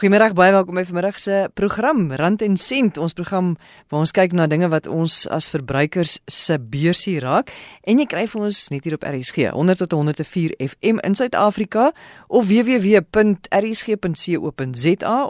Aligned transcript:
Goeiemôre, 0.00 0.32
baie 0.32 0.48
welkom 0.48 0.78
by 0.78 0.84
vanmiddag 0.88 1.18
se 1.20 1.50
program 1.52 2.08
Rand 2.16 2.40
en 2.40 2.56
Sent. 2.56 2.96
Ons 2.96 3.12
program 3.12 3.60
waar 3.92 4.00
ons 4.00 4.16
kyk 4.16 4.32
na 4.32 4.46
dinge 4.48 4.64
wat 4.72 4.88
ons 4.88 5.28
as 5.28 5.52
verbruikers 5.52 6.24
se 6.24 6.56
beursie 6.56 7.20
raak 7.20 7.52
en 7.84 8.00
jy 8.00 8.06
kry 8.08 8.24
vir 8.32 8.40
ons 8.46 8.72
net 8.72 8.80
hier 8.88 8.96
op 8.96 9.04
RSG 9.04 9.52
100 9.52 9.76
tot 9.84 9.92
104 9.98 10.56
FM 10.70 11.04
in 11.04 11.12
Suid-Afrika 11.20 11.92
of 12.32 12.48
www.rsg.co.za 12.48 12.96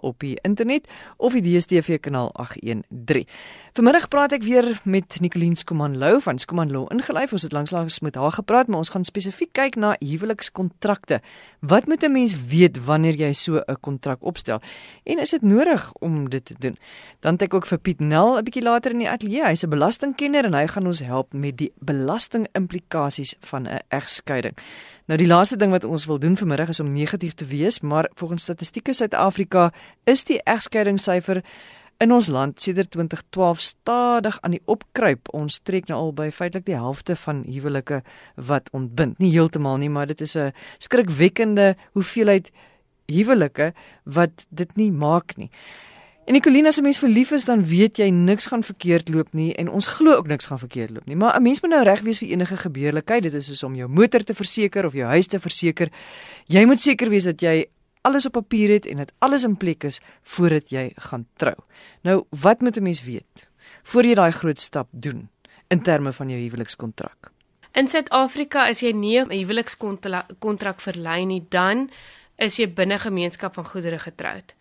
op 0.07 0.17
die 0.23 0.39
internet 0.47 0.87
of 1.19 1.35
die 1.35 1.43
DStv 1.49 1.99
kanaal 2.07 2.31
813. 2.39 3.27
Vanmiddag 3.71 4.09
praat 4.11 4.33
ek 4.35 4.43
weer 4.43 4.67
met 4.83 5.21
Nicoline 5.23 5.55
Skuman 5.55 5.93
Lou 5.99 6.17
van 6.23 6.39
Skuman 6.43 6.73
Law 6.75 6.89
ingelyf. 6.91 7.31
Ons 7.35 7.45
het 7.47 7.53
lankslaas 7.55 8.01
met 8.03 8.17
haar 8.19 8.35
gepraat, 8.35 8.67
maar 8.67 8.83
ons 8.83 8.91
gaan 8.91 9.07
spesifiek 9.07 9.53
kyk 9.55 9.79
na 9.79 9.93
huwelikskontrakte. 10.03 11.21
Wat 11.63 11.87
moet 11.87 12.03
'n 12.03 12.13
mens 12.13 12.35
weet 12.51 12.85
wanneer 12.85 13.15
jy 13.15 13.33
so 13.33 13.63
'n 13.63 13.77
kontrak 13.81 14.23
opstel? 14.23 14.60
En 15.05 15.19
is 15.19 15.31
dit 15.31 15.43
nodig 15.43 15.93
om 15.99 16.29
dit 16.29 16.45
te 16.45 16.55
doen? 16.59 16.77
Dan 17.21 17.33
het 17.33 17.43
ek 17.43 17.55
ook 17.55 17.67
vir 17.67 17.79
Piet 17.79 18.01
Nel 18.01 18.39
'n 18.39 18.45
bietjie 18.45 18.63
later 18.63 18.91
in 18.91 18.99
die 18.99 19.11
ateljee. 19.11 19.45
Hy's 19.45 19.65
'n 19.65 19.69
belastingkenner 19.71 20.45
en 20.45 20.55
hy 20.55 20.67
gaan 20.67 20.87
ons 20.87 21.01
help 21.01 21.33
met 21.33 21.57
die 21.57 21.73
belastingimplikasies 21.79 23.35
van 23.41 23.69
'n 23.69 23.81
egskeiding. 23.89 24.57
Nou 25.07 25.19
die 25.19 25.27
laaste 25.27 25.57
ding 25.57 25.71
wat 25.71 25.85
ons 25.85 26.07
wil 26.07 26.19
doen 26.19 26.37
vanmiddag 26.37 26.69
is 26.69 26.81
om 26.81 26.93
negatief 26.93 27.35
te 27.35 27.45
wees, 27.45 27.81
maar 27.81 28.11
volgens 28.15 28.43
statistieke 28.43 28.93
Suid-Afrika 28.93 29.73
is 30.05 30.25
die 30.25 30.43
egskeidingssyfer 30.43 31.43
in 32.01 32.13
ons 32.13 32.31
land 32.33 32.61
sedert 32.61 32.91
2012 32.91 33.61
stadig 33.61 34.39
aan 34.41 34.55
die 34.57 34.63
opkruip. 34.65 35.29
Ons 35.37 35.59
trek 35.67 35.91
nou 35.91 35.99
al 35.99 36.15
by 36.17 36.31
feitelik 36.33 36.65
die 36.71 36.79
helfte 36.79 37.17
van 37.27 37.43
huwelike 37.45 38.01
wat 38.37 38.71
ontbind. 38.77 39.19
Nie 39.21 39.33
heeltemal 39.35 39.77
nie, 39.83 39.91
maar 39.93 40.07
dit 40.07 40.21
is 40.21 40.37
'n 40.37 40.53
skrikwekkende 40.79 41.77
hoeveelheid 41.93 42.51
huwelike 43.11 43.73
wat 44.05 44.47
dit 44.51 44.77
nie 44.77 44.93
maak 44.93 45.37
nie. 45.37 45.51
En 46.31 46.37
Nicolina, 46.37 46.69
as 46.69 46.79
'n 46.79 46.83
mens 46.83 46.99
verlief 46.99 47.31
is, 47.31 47.45
dan 47.45 47.65
weet 47.65 47.97
jy 47.97 48.09
niks 48.11 48.47
gaan 48.47 48.63
verkeerd 48.63 49.09
loop 49.09 49.33
nie 49.33 49.55
en 49.55 49.69
ons 49.69 49.87
glo 49.87 50.15
ook 50.17 50.27
niks 50.27 50.47
gaan 50.47 50.59
verkeerd 50.59 50.91
loop 50.91 51.07
nie. 51.07 51.17
Maar 51.17 51.37
'n 51.37 51.43
mens 51.43 51.61
moet 51.61 51.71
nou 51.71 51.83
reg 51.83 52.01
wees 52.01 52.19
vir 52.19 52.29
enige 52.29 52.57
gebeurlikheid. 52.57 53.23
Dit 53.23 53.35
is 53.35 53.47
soos 53.47 53.63
om 53.63 53.75
jou 53.75 53.89
motor 53.89 54.25
te 54.25 54.35
verseker 54.35 54.87
of 54.87 54.93
jou 54.93 55.07
huis 55.07 55.27
te 55.27 55.41
verseker. 55.41 55.89
Jy 56.47 56.65
moet 56.65 56.81
seker 56.81 57.09
wees 57.09 57.25
dat 57.25 57.41
jy 57.41 57.67
alles 58.01 58.27
op 58.27 58.33
papier 58.33 58.71
het 58.71 58.87
en 58.87 58.97
dit 58.97 59.13
alles 59.19 59.45
in 59.45 59.57
plek 59.57 59.85
is 59.85 60.01
voordat 60.23 60.71
jy 60.71 60.93
gaan 60.97 61.27
trou. 61.37 61.57
Nou, 62.03 62.25
wat 62.29 62.61
moet 62.61 62.77
'n 62.77 62.83
mens 62.83 63.03
weet 63.03 63.51
voor 63.83 64.05
jy 64.05 64.15
daai 64.15 64.33
groot 64.33 64.61
stap 64.61 64.89
doen 64.91 65.29
in 65.69 65.83
terme 65.83 66.13
van 66.13 66.29
jou 66.29 66.41
huwelikskontrak? 66.41 67.31
In 67.73 67.89
Suid-Afrika 67.89 68.69
is 68.69 68.81
jy 68.81 68.93
nie 68.93 69.21
'n 69.21 69.31
huwelikskontrak 69.31 70.81
verlei 70.81 71.25
nie, 71.25 71.47
dan 71.49 71.91
is 72.41 72.57
jy 72.57 72.67
binne 72.73 72.99
gemeenskap 72.99 73.55
van 73.55 73.69
goedere 73.69 73.99
getroud. 73.99 74.55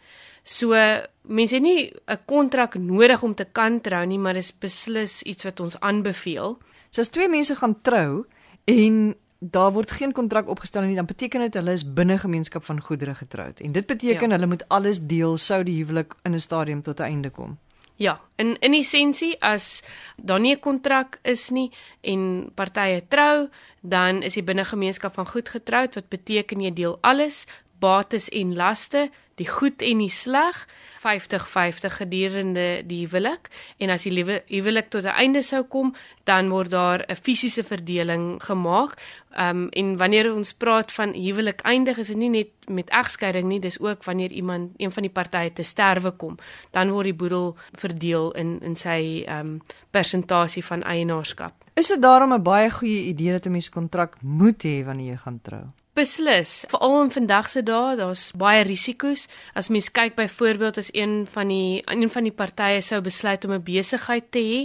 So 0.44 0.76
mense 1.22 1.56
het 1.56 1.64
nie 1.64 1.92
'n 2.08 2.20
kontrak 2.26 2.76
nodig 2.76 3.24
om 3.24 3.36
te 3.36 3.46
kan 3.46 3.82
trou 3.82 4.06
nie, 4.06 4.20
maar 4.20 4.34
dis 4.34 4.52
beslis 4.52 5.24
iets 5.24 5.44
wat 5.44 5.60
ons 5.60 5.80
aanbeveel. 5.80 6.58
So 6.90 7.02
as 7.02 7.10
twee 7.10 7.28
mense 7.28 7.56
gaan 7.56 7.82
trou 7.82 8.26
en 8.66 9.16
daar 9.40 9.72
word 9.72 9.92
geen 9.92 10.12
kontrak 10.12 10.48
opgestel 10.48 10.82
nie, 10.82 10.96
dan 10.96 11.06
beteken 11.06 11.40
dit 11.40 11.54
hulle 11.54 11.72
is 11.72 11.94
binne 11.94 12.18
gemeenskap 12.18 12.64
van 12.64 12.82
goedere 12.82 13.16
getroud. 13.16 13.60
En 13.60 13.72
dit 13.72 13.86
beteken 13.86 14.30
ja. 14.30 14.36
hulle 14.36 14.48
moet 14.48 14.68
alles 14.68 15.00
deel 15.00 15.38
sou 15.38 15.64
die 15.64 15.84
huwelik 15.84 16.14
in 16.24 16.34
'n 16.34 16.40
stadium 16.40 16.82
tot 16.82 17.00
'n 17.00 17.04
einde 17.04 17.30
kom. 17.30 17.58
Ja, 17.96 18.22
in 18.36 18.58
in 18.60 18.74
essensie 18.74 19.42
as 19.42 19.84
daar 20.16 20.40
nie 20.40 20.56
'n 20.56 20.60
kontrak 20.60 21.20
is 21.22 21.50
nie 21.50 21.72
en 22.02 22.52
partye 22.56 23.04
trou, 23.08 23.50
dan 23.82 24.22
is 24.24 24.36
jy 24.36 24.44
binne 24.44 24.66
gemeenskap 24.66 25.14
van 25.14 25.28
goed 25.28 25.50
getroud 25.50 25.96
wat 25.96 26.10
beteken 26.10 26.62
jy 26.62 26.74
deel 26.74 26.98
alles 27.02 27.46
bates 27.80 28.30
en 28.30 28.56
laste, 28.56 29.10
die 29.40 29.48
goed 29.48 29.82
en 29.82 30.02
die 30.04 30.12
sleg, 30.12 30.66
50-50 31.00 31.94
gedurende 31.96 32.66
die 32.88 33.06
huwelik 33.06 33.48
en 33.80 33.94
as 33.94 34.04
die 34.04 34.24
huwelik 34.52 34.90
tot 34.92 35.06
'n 35.06 35.16
einde 35.16 35.42
sou 35.42 35.64
kom, 35.64 35.94
dan 36.24 36.50
word 36.50 36.72
daar 36.72 37.06
'n 37.08 37.16
fisiese 37.16 37.64
verdeling 37.64 38.44
gemaak. 38.44 39.00
Ehm 39.32 39.58
um, 39.58 39.70
en 39.70 39.98
wanneer 39.98 40.34
ons 40.34 40.54
praat 40.54 40.92
van 40.92 41.14
huwelik 41.14 41.62
eindig, 41.62 41.98
is 41.98 42.08
dit 42.08 42.18
nie 42.18 42.30
net 42.30 42.50
met 42.68 42.90
egskeiding 42.90 43.48
nie, 43.48 43.60
dis 43.60 43.80
ook 43.80 44.04
wanneer 44.04 44.32
iemand 44.32 44.72
een 44.78 44.92
van 44.92 45.04
die 45.04 45.12
partye 45.12 45.54
te 45.54 45.64
sterwe 45.64 46.12
kom, 46.12 46.38
dan 46.72 46.92
word 46.92 47.04
die 47.04 47.14
boedel 47.14 47.58
verdeel 47.72 48.32
in 48.32 48.60
in 48.62 48.76
sy 48.76 49.24
ehm 49.28 49.40
um, 49.40 49.62
persentasie 49.92 50.66
van 50.66 50.84
eienaarskap. 50.84 51.54
Is 51.74 51.88
dit 51.88 52.02
daarom 52.02 52.34
'n 52.34 52.44
baie 52.44 52.70
goeie 52.70 53.04
idee 53.04 53.32
dat 53.32 53.46
'n 53.46 53.52
mens 53.52 53.70
kontrak 53.70 54.22
moet 54.22 54.64
hê 54.64 54.84
wanneer 54.86 55.12
jy 55.12 55.18
gaan 55.18 55.40
trou? 55.42 55.66
Beslis, 56.00 56.64
veral 56.72 56.94
in 57.04 57.10
vandag 57.12 57.50
se 57.52 57.60
dae, 57.68 57.98
daar's 58.00 58.30
baie 58.40 58.62
risiko's. 58.64 59.26
As 59.60 59.68
mens 59.68 59.90
kyk 59.92 60.14
byvoorbeeld 60.16 60.78
as 60.80 60.88
een 60.96 61.26
van 61.34 61.50
die 61.52 61.82
een 61.84 62.12
van 62.14 62.24
die 62.24 62.32
partye 62.32 62.80
sou 62.86 63.02
besluit 63.04 63.44
om 63.44 63.52
'n 63.58 63.64
besigheid 63.68 64.32
te 64.32 64.40
hê 64.40 64.62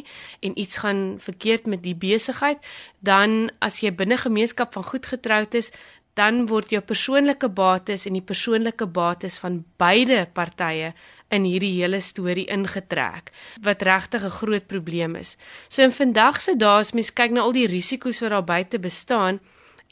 en 0.47 0.55
iets 0.55 0.77
gaan 0.79 1.17
verkeerd 1.19 1.67
met 1.67 1.83
die 1.83 1.95
besigheid, 1.95 2.59
dan 3.01 3.51
as 3.59 3.81
jy 3.81 3.91
binne 3.91 4.17
gemeenskap 4.17 4.73
van 4.73 4.85
goed 4.85 5.07
getroud 5.07 5.55
is, 5.55 5.73
dan 6.15 6.47
word 6.47 6.71
jou 6.71 6.81
persoonlike 6.81 7.49
bates 7.49 8.07
en 8.07 8.13
die 8.13 8.23
persoonlike 8.23 8.87
bates 8.87 9.39
van 9.39 9.65
beide 9.77 10.29
partye 10.33 10.95
in 11.31 11.45
hierdie 11.45 11.83
hele 11.83 12.01
storie 12.01 12.47
ingetrek 12.47 13.33
wat 13.61 13.83
regtig 13.83 14.23
'n 14.23 14.39
groot 14.39 14.67
probleem 14.67 15.17
is. 15.17 15.37
So 15.69 15.83
in 15.83 15.93
vandag 15.93 16.41
se 16.41 16.55
dae 16.57 16.79
as 16.79 16.93
mens 16.93 17.13
kyk 17.13 17.31
na 17.31 17.41
al 17.41 17.53
die 17.53 17.67
risiko's 17.67 18.21
wat 18.21 18.31
daar 18.31 18.45
buite 18.45 18.79
bestaan, 18.79 19.41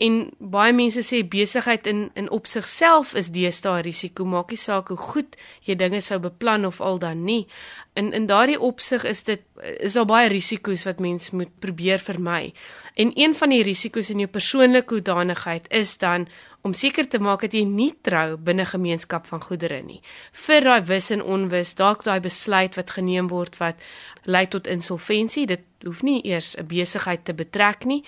En 0.00 0.30
baie 0.38 0.72
mense 0.72 1.02
sê 1.04 1.20
besigheid 1.28 1.86
in 1.86 2.10
in 2.16 2.30
op 2.30 2.46
sigself 2.46 3.12
is 3.14 3.28
deesdae 3.28 3.82
risiko, 3.84 4.24
maak 4.24 4.50
nie 4.50 4.60
saak 4.60 4.88
hoe 4.88 4.96
goed 4.96 5.36
jy 5.68 5.76
dinge 5.76 6.00
sou 6.00 6.18
beplan 6.18 6.64
of 6.64 6.80
al 6.80 6.98
dan 6.98 7.24
nie. 7.24 7.46
In 7.94 8.12
in 8.12 8.26
daardie 8.26 8.60
opsig 8.60 9.04
is 9.04 9.22
dit 9.22 9.44
is 9.60 9.92
daar 9.92 10.08
baie 10.08 10.30
risiko's 10.32 10.86
wat 10.88 11.00
mens 11.00 11.30
moet 11.30 11.52
probeer 11.60 12.00
vermy. 12.00 12.54
En 12.96 13.12
een 13.14 13.34
van 13.34 13.52
die 13.52 13.62
risiko's 13.62 14.10
in 14.10 14.24
jou 14.24 14.30
persoonlike 14.32 14.94
hoedanigheid 14.94 15.68
is 15.68 15.98
dan 15.98 16.26
om 16.62 16.72
seker 16.72 17.08
te 17.08 17.18
maak 17.18 17.40
dat 17.40 17.52
jy 17.52 17.64
nie 17.66 17.92
trou 18.02 18.36
binne 18.36 18.64
gemeenskap 18.64 19.26
van 19.26 19.42
goedere 19.42 19.82
nie. 19.82 20.00
Vir 20.32 20.64
daai 20.64 20.82
wis 20.86 21.10
en 21.10 21.22
onwis, 21.22 21.74
dalk 21.74 22.04
daai 22.04 22.20
besluit 22.20 22.76
wat 22.78 22.90
geneem 22.90 23.28
word 23.28 23.58
wat 23.58 23.76
lei 24.24 24.46
tot 24.46 24.66
insolventie, 24.66 25.46
dit 25.46 25.60
hoef 25.84 26.02
nie 26.02 26.22
eers 26.24 26.56
'n 26.56 26.66
besigheid 26.66 27.24
te 27.24 27.34
betrek 27.34 27.84
nie 27.84 28.04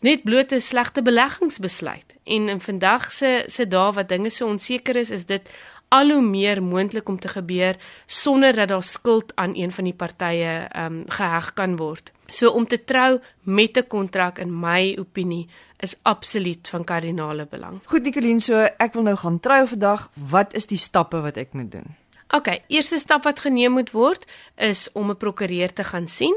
net 0.00 0.22
bloot 0.22 0.52
'n 0.52 0.60
slegte 0.60 1.02
beleggingsbesluit. 1.02 2.14
En 2.24 2.48
in 2.48 2.60
vandag 2.60 3.12
se 3.12 3.44
se 3.46 3.68
dae 3.68 3.92
wat 3.92 4.08
dinge 4.08 4.30
so 4.30 4.46
onseker 4.46 4.96
is, 4.96 5.10
is 5.10 5.26
dit 5.26 5.48
al 5.88 6.10
hoe 6.10 6.22
meer 6.22 6.62
moontlik 6.62 7.08
om 7.08 7.18
te 7.18 7.28
gebeur 7.28 7.76
sonder 8.06 8.54
dat 8.54 8.68
daar 8.68 8.82
skuld 8.82 9.32
aan 9.34 9.54
een 9.54 9.72
van 9.72 9.84
die 9.84 9.94
partye 9.94 10.68
ehm 10.72 10.84
um, 10.92 11.04
geheg 11.06 11.52
kan 11.54 11.76
word. 11.76 12.12
So 12.26 12.50
om 12.50 12.66
te 12.66 12.84
trou 12.84 13.20
met 13.42 13.76
'n 13.76 13.86
kontrak 13.86 14.38
in 14.38 14.60
my 14.60 14.96
opinie 14.98 15.48
is 15.78 15.96
absoluut 16.02 16.68
van 16.68 16.84
kardinale 16.84 17.46
belang. 17.46 17.80
Goed 17.84 18.02
Nicoline, 18.02 18.40
so 18.40 18.54
ek 18.78 18.92
wil 18.92 19.02
nou 19.02 19.16
gaan 19.16 19.40
trou 19.40 19.66
vandag. 19.66 20.10
Wat 20.30 20.54
is 20.54 20.66
die 20.66 20.78
stappe 20.78 21.20
wat 21.20 21.36
ek 21.36 21.52
moet 21.52 21.70
doen? 21.72 21.96
OK, 22.34 22.58
eerste 22.66 22.98
stap 22.98 23.24
wat 23.24 23.40
geneem 23.40 23.72
moet 23.72 23.90
word 23.90 24.26
is 24.56 24.88
om 24.92 25.10
'n 25.10 25.16
prokureur 25.16 25.72
te 25.72 25.84
gaan 25.84 26.08
sien 26.08 26.36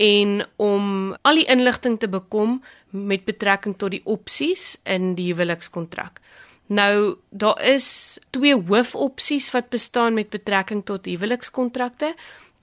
en 0.00 0.46
om 0.56 1.16
al 1.22 1.42
die 1.42 1.48
inligting 1.52 1.98
te 2.00 2.08
bekom 2.08 2.60
met 2.90 3.26
betrekking 3.28 3.76
tot 3.76 3.92
die 3.92 4.04
opsies 4.08 4.78
in 4.88 5.14
die 5.18 5.28
huwelikskontrak. 5.28 6.20
Nou 6.70 7.16
daar 7.28 7.60
is 7.66 8.18
twee 8.30 8.54
hoofopsies 8.54 9.50
wat 9.50 9.68
bestaan 9.68 10.14
met 10.14 10.30
betrekking 10.30 10.84
tot 10.86 11.04
huwelikskontrakte. 11.04 12.14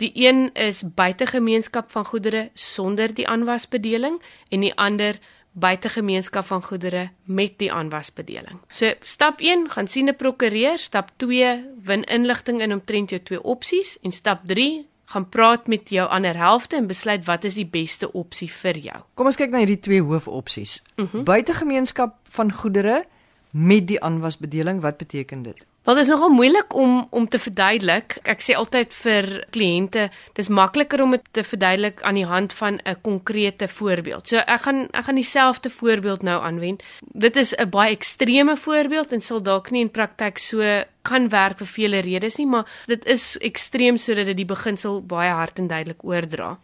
Die 0.01 0.11
een 0.15 0.49
is 0.53 0.84
buitegemeenskap 0.95 1.91
van 1.91 2.05
goedere 2.05 2.49
sonder 2.53 3.13
die 3.13 3.28
aanwasbedeling 3.28 4.22
en 4.49 4.66
die 4.66 4.73
ander 4.75 5.19
buitegemeenskap 5.51 6.45
van 6.45 6.63
goedere 6.63 7.09
met 7.23 7.57
die 7.57 7.72
aanwasbedeling. 7.73 8.61
So 8.69 8.93
stap 9.01 9.41
1 9.41 9.69
gaan 9.69 9.87
sien 9.87 10.09
'n 10.09 10.16
prokureur, 10.16 10.78
stap 10.78 11.11
2 11.17 11.66
win 11.83 12.03
inligting 12.03 12.61
in 12.61 12.73
omtrent 12.73 13.09
jou 13.09 13.22
twee 13.22 13.43
opsies 13.43 13.97
en 14.01 14.11
stap 14.11 14.40
3 14.45 14.85
gaan 15.07 15.29
praat 15.29 15.67
met 15.67 15.89
jou 15.89 16.07
ander 16.09 16.35
helfte 16.35 16.75
en 16.75 16.87
besluit 16.87 17.25
wat 17.25 17.43
is 17.47 17.55
die 17.55 17.67
beste 17.67 18.09
opsie 18.11 18.49
vir 18.51 18.79
jou. 18.89 18.97
Kom 19.15 19.29
ons 19.29 19.39
kyk 19.39 19.53
na 19.53 19.61
hierdie 19.63 19.79
twee 19.79 20.03
hoofopsies. 20.03 20.81
Mhm. 20.95 21.07
-huh. 21.11 21.23
Buitegemeenskap 21.23 22.15
van 22.29 22.51
goedere 22.51 23.05
met 23.51 23.87
die 23.87 24.01
aanwasbedeling, 24.03 24.81
wat 24.81 24.97
beteken 24.97 25.43
dit? 25.43 25.65
Wel 25.87 25.95
dit 25.95 26.03
is 26.03 26.09
nogal 26.11 26.29
moeilik 26.29 26.73
om 26.75 27.07
om 27.09 27.28
te 27.28 27.39
verduidelik. 27.39 28.17
Ek 28.28 28.41
sê 28.43 28.57
altyd 28.59 28.91
vir 28.91 29.28
kliënte, 29.55 30.09
dis 30.35 30.49
makliker 30.51 30.99
om 30.99 31.13
dit 31.16 31.29
te 31.31 31.45
verduidelik 31.47 32.01
aan 32.03 32.19
die 32.19 32.25
hand 32.28 32.51
van 32.53 32.81
'n 32.84 32.97
konkrete 33.01 33.67
voorbeeld. 33.67 34.28
So 34.28 34.35
ek 34.35 34.61
gaan 34.61 34.89
ek 34.91 35.03
gaan 35.03 35.16
dieselfde 35.16 35.69
voorbeeld 35.69 36.22
nou 36.22 36.43
aanwend. 36.43 36.84
Dit 36.99 37.35
is 37.35 37.55
'n 37.55 37.69
baie 37.69 37.95
ekstreme 37.95 38.57
voorbeeld 38.57 39.13
en 39.13 39.22
sal 39.22 39.41
dalk 39.41 39.72
nie 39.72 39.81
in 39.81 39.91
praktyk 39.91 40.37
so 40.37 40.84
kan 41.01 41.29
werk 41.29 41.57
vir 41.57 41.67
vele 41.67 41.99
redes 41.99 42.35
nie, 42.35 42.47
maar 42.47 42.66
dit 42.85 43.05
is 43.05 43.37
ekstreem 43.37 43.97
sodat 43.97 44.25
dit 44.25 44.37
die 44.37 44.45
beginsel 44.45 45.01
baie 45.01 45.31
hard 45.31 45.59
en 45.59 45.67
duidelik 45.67 46.03
oordra. 46.03 46.57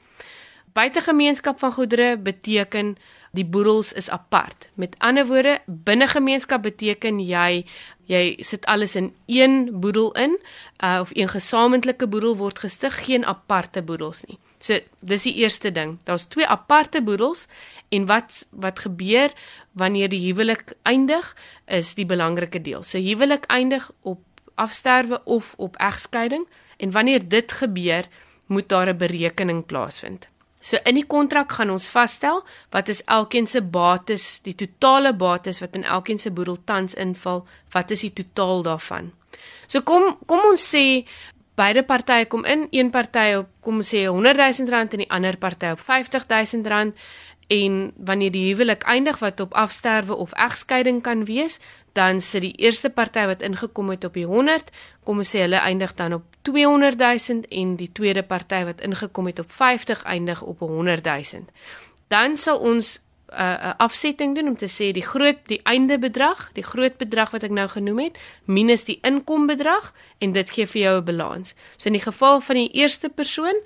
Buitegemeenskap 0.73 1.59
van 1.59 1.71
goedere 1.71 2.17
beteken 2.17 2.97
die 3.33 3.45
boedels 3.45 3.93
is 3.97 4.09
apart. 4.13 4.69
Met 4.77 4.95
ander 5.01 5.25
woorde, 5.25 5.57
binne 5.65 6.07
gemeenskap 6.07 6.63
beteken 6.65 7.19
jy 7.19 7.65
jy 8.05 8.43
sit 8.43 8.65
alles 8.67 8.97
in 8.99 9.13
een 9.31 9.69
boedel 9.79 10.11
in 10.19 10.33
uh, 10.83 10.99
of 11.01 11.13
een 11.15 11.29
gesamentlike 11.31 12.07
boedel 12.07 12.35
word 12.37 12.59
gestig, 12.59 12.97
geen 13.05 13.23
aparte 13.25 13.81
boedels 13.81 14.25
nie. 14.27 14.37
So 14.59 14.75
dis 14.99 15.23
die 15.23 15.33
eerste 15.39 15.71
ding. 15.71 15.95
Daar's 16.03 16.27
twee 16.27 16.47
aparte 16.47 17.01
boedels 17.01 17.47
en 17.95 18.05
wat 18.11 18.43
wat 18.51 18.83
gebeur 18.83 19.31
wanneer 19.71 20.11
die 20.11 20.21
huwelik 20.27 20.75
eindig 20.83 21.31
is 21.65 21.93
die 21.95 22.05
belangrike 22.05 22.61
deel. 22.61 22.83
So 22.83 22.99
huwelik 22.99 23.47
eindig 23.47 23.89
op 24.01 24.21
afsterwe 24.55 25.21
of 25.23 25.53
op 25.57 25.79
egskeiding 25.79 26.45
en 26.77 26.91
wanneer 26.91 27.23
dit 27.29 27.51
gebeur, 27.51 28.07
moet 28.45 28.69
daar 28.69 28.89
'n 28.89 28.97
berekening 28.97 29.65
plaasvind. 29.65 30.27
So 30.63 30.79
in 30.87 30.95
die 30.95 31.07
kontrak 31.07 31.51
gaan 31.51 31.73
ons 31.73 31.89
vasstel 31.91 32.39
wat 32.71 32.87
is 32.87 33.01
elkeen 33.11 33.49
se 33.51 33.59
bates, 33.61 34.39
die 34.45 34.55
totale 34.55 35.11
bates 35.13 35.59
wat 35.59 35.75
in 35.75 35.83
elkeen 35.83 36.21
se 36.21 36.31
boedel 36.31 36.61
tans 36.63 36.95
inval, 36.95 37.43
wat 37.75 37.91
is 37.91 38.05
die 38.05 38.13
totaal 38.15 38.63
daarvan. 38.63 39.11
So 39.67 39.83
kom 39.83 40.13
kom 40.25 40.45
ons 40.53 40.63
sê 40.63 41.03
beide 41.59 41.83
partye 41.83 42.29
kom 42.31 42.47
in, 42.49 42.67
een 42.71 42.89
party 42.95 43.33
op 43.41 43.51
kom 43.61 43.83
ons 43.83 43.91
sê 43.93 44.05
100 44.07 44.39
000 44.39 44.71
rand 44.71 44.95
en 44.95 45.03
die 45.03 45.11
ander 45.11 45.37
party 45.37 45.73
op 45.75 45.83
50 45.83 46.27
000 46.31 46.71
rand 46.71 47.05
en 47.51 47.91
wanneer 47.97 48.31
die 48.31 48.47
huwelik 48.47 48.85
eindig 48.87 49.19
wat 49.19 49.43
op 49.43 49.53
afsterwe 49.53 50.15
of 50.15 50.31
egskeiding 50.33 51.01
kan 51.03 51.25
wees, 51.27 51.59
dan 51.93 52.21
sit 52.21 52.41
die 52.47 52.55
eerste 52.57 52.89
party 52.89 53.27
wat 53.29 53.43
ingekom 53.45 53.91
het 53.93 54.07
op 54.07 54.15
die 54.17 54.25
100, 54.25 54.71
kom 55.03 55.19
ons 55.21 55.35
sê 55.35 55.43
hulle 55.43 55.59
eindig 55.59 55.93
dan 55.99 56.17
op 56.17 56.32
200 56.43 56.99
000 57.27 57.41
en 57.49 57.75
die 57.75 57.89
tweede 57.91 58.23
party 58.23 58.63
wat 58.67 58.81
ingekom 58.81 59.25
het 59.31 59.39
op 59.39 59.51
50 59.51 60.03
eindig 60.03 60.41
op 60.41 60.59
100 60.59 61.05
000. 61.05 61.45
Dan 62.07 62.37
sal 62.37 62.59
ons 62.59 62.99
'n 63.33 63.41
uh, 63.41 63.73
afsetting 63.77 64.35
doen 64.35 64.47
om 64.47 64.57
te 64.57 64.69
sê 64.69 64.91
die 64.93 65.05
groot 65.05 65.37
die 65.45 65.59
einde 65.63 65.97
bedrag, 65.99 66.49
die 66.53 66.63
groot 66.63 66.97
bedrag 66.97 67.31
wat 67.31 67.43
ek 67.43 67.51
nou 67.51 67.67
genoem 67.67 67.99
het, 67.99 68.17
minus 68.45 68.83
die 68.83 68.99
inkombedrag 69.01 69.93
en 70.17 70.31
dit 70.31 70.49
gee 70.49 70.67
vir 70.67 70.81
jou 70.81 70.97
'n 71.01 71.05
balans. 71.05 71.55
So 71.77 71.87
in 71.87 71.97
die 71.97 72.07
geval 72.11 72.41
van 72.41 72.55
die 72.55 72.71
eerste 72.71 73.09
persoon 73.09 73.57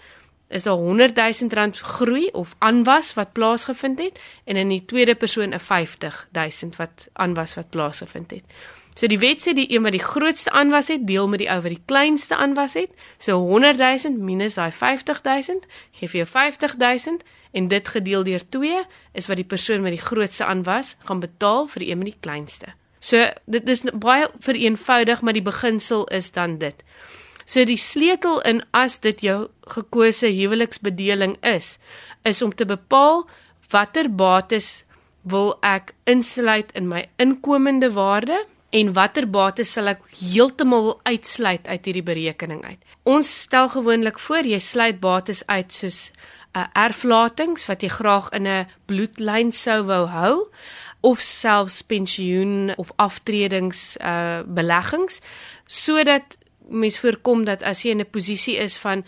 is 0.47 0.63
daar 0.63 0.79
100 0.79 1.15
000 1.15 1.53
rand 1.53 1.77
groei 1.77 2.29
of 2.31 2.55
aanwas 2.57 3.13
wat 3.13 3.31
plaasgevind 3.31 3.99
het 3.99 4.19
en 4.43 4.55
in 4.55 4.69
die 4.69 4.85
tweede 4.85 5.15
persoon 5.15 5.53
'n 5.53 5.59
50 5.59 6.27
000 6.31 6.71
wat 6.77 7.07
aanwas 7.13 7.55
wat 7.55 7.69
plaasgevind 7.69 8.31
het. 8.31 8.43
So 8.97 9.05
die 9.05 9.19
wet 9.21 9.43
sê 9.45 9.53
die 9.53 9.67
een 9.69 9.83
wat 9.85 9.93
die 9.93 10.01
grootste 10.01 10.49
aanwas 10.57 10.87
het, 10.89 11.03
deel 11.05 11.27
met 11.29 11.43
die 11.43 11.49
ou 11.53 11.59
wat 11.61 11.69
die 11.69 11.83
kleinste 11.85 12.35
aanwas 12.35 12.73
het. 12.79 12.89
So 13.21 13.37
100 13.37 13.77
000 13.77 14.17
minus 14.17 14.57
daai 14.57 14.71
50 14.73 15.21
000 15.21 15.67
gee 15.99 16.09
vir 16.09 16.23
jou 16.23 16.29
50 16.31 16.77
000 16.81 17.21
en 17.53 17.67
dit 17.69 17.91
gedeel 17.93 18.25
deur 18.25 18.41
2 18.49 18.81
is 19.13 19.29
wat 19.29 19.37
die 19.37 19.45
persoon 19.45 19.85
met 19.85 19.93
die 19.93 20.01
grootste 20.01 20.49
aanwas 20.49 20.95
gaan 21.05 21.21
betaal 21.21 21.69
vir 21.69 21.85
die 21.85 21.91
een 21.91 22.01
met 22.01 22.09
die 22.09 22.21
kleinste. 22.25 22.73
So 22.99 23.21
dit 23.45 23.69
is 23.69 23.85
baie 23.93 24.31
vereenvoudig, 24.41 25.21
maar 25.21 25.37
die 25.37 25.45
beginsel 25.45 26.07
is 26.09 26.31
dan 26.33 26.57
dit. 26.57 26.81
So 27.45 27.63
die 27.69 27.77
sleutel 27.77 28.41
in 28.49 28.63
as 28.73 28.97
dit 29.05 29.21
jou 29.21 29.47
gekose 29.77 30.33
huweliksbedeling 30.33 31.37
is, 31.45 31.77
is 32.25 32.41
om 32.41 32.55
te 32.55 32.65
bepaal 32.65 33.27
watter 33.69 34.09
bates 34.09 34.87
wil 35.21 35.53
ek 35.61 35.93
insluit 36.09 36.73
in 36.73 36.89
my 36.89 37.05
inkomende 37.21 37.93
waarde 37.93 38.41
en 38.69 38.93
watter 38.93 39.27
bates 39.29 39.71
sal 39.71 39.87
ek 39.87 40.01
heeltemal 40.19 40.97
uitsluit 41.07 41.67
uit 41.67 41.85
hierdie 41.85 42.03
berekening 42.03 42.65
uit. 42.65 42.81
Ons 43.07 43.29
stel 43.47 43.69
gewoonlik 43.71 44.19
voor 44.19 44.47
jy 44.47 44.59
sluit 44.59 44.99
bates 44.99 45.43
uit 45.47 45.71
soos 45.73 46.11
'n 46.55 46.59
uh, 46.59 46.67
erflatings 46.73 47.65
wat 47.67 47.81
jy 47.81 47.89
graag 47.89 48.29
in 48.31 48.47
'n 48.47 48.67
bloedlyn 48.85 49.51
sou 49.51 49.83
wou 49.83 50.05
hou 50.07 50.47
of 51.01 51.21
selfs 51.21 51.81
pensioen 51.81 52.73
of 52.77 52.91
aftredings 52.95 53.97
uh 54.01 54.41
beleggings 54.45 55.21
sodat 55.65 56.37
mens 56.69 56.99
voorkom 56.99 57.45
dat 57.45 57.63
as 57.63 57.83
jy 57.83 57.91
in 57.91 58.01
'n 58.01 58.09
posisie 58.09 58.57
is 58.57 58.77
van 58.77 59.03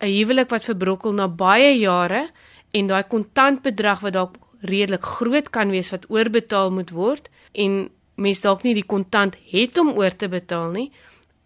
'n 0.00 0.06
huwelik 0.06 0.50
wat 0.50 0.64
verbrokkel 0.64 1.12
na 1.12 1.28
baie 1.28 1.78
jare 1.78 2.30
en 2.70 2.86
daai 2.86 3.02
kontantbedrag 3.02 4.00
wat 4.00 4.12
dalk 4.12 4.36
redelik 4.60 5.04
groot 5.04 5.50
kan 5.50 5.70
wees 5.70 5.90
wat 5.90 6.10
oorbetaal 6.10 6.70
moet 6.70 6.90
word 6.90 7.30
en 7.52 7.90
mens 8.22 8.40
dalk 8.44 8.62
nie 8.62 8.74
die 8.78 8.86
kontant 8.86 9.36
het 9.50 9.78
om 9.78 9.92
oor 9.98 10.14
te 10.16 10.28
betaal 10.30 10.70
nie. 10.70 10.90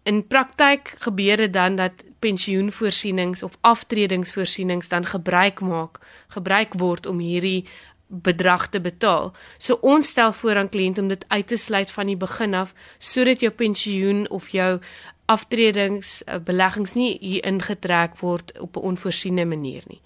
In 0.07 0.23
praktyk 0.27 0.95
gebeur 1.03 1.37
dit 1.43 1.53
dan 1.53 1.75
dat 1.75 2.05
pensioenvoorsienings 2.23 3.43
of 3.43 3.57
aftredingsvoorsienings 3.61 4.87
dan 4.89 5.05
gebruik 5.05 5.59
maak, 5.61 5.99
gebruik 6.33 6.73
word 6.79 7.05
om 7.05 7.19
hierdie 7.19 7.65
bedrag 8.07 8.69
te 8.69 8.79
betaal. 8.79 9.33
So 9.57 9.77
ons 9.81 10.07
stel 10.07 10.33
voor 10.33 10.55
aan 10.55 10.69
kliënt 10.69 10.97
om 10.97 11.07
dit 11.11 11.25
uit 11.27 11.47
te 11.47 11.57
sluit 11.59 11.91
van 11.91 12.07
die 12.07 12.17
begin 12.17 12.53
af 12.53 12.73
sodat 12.97 13.43
jou 13.43 13.51
pensioen 13.51 14.25
of 14.29 14.49
jou 14.49 14.79
aftredings 15.27 16.21
uh, 16.23 16.39
beleggings 16.39 16.95
nie 16.95 17.17
hier 17.19 17.43
ingetrek 17.45 18.19
word 18.23 18.55
op 18.59 18.77
'n 18.77 18.95
onvoorsiene 18.95 19.45
manier 19.45 19.83
nie. 19.87 20.01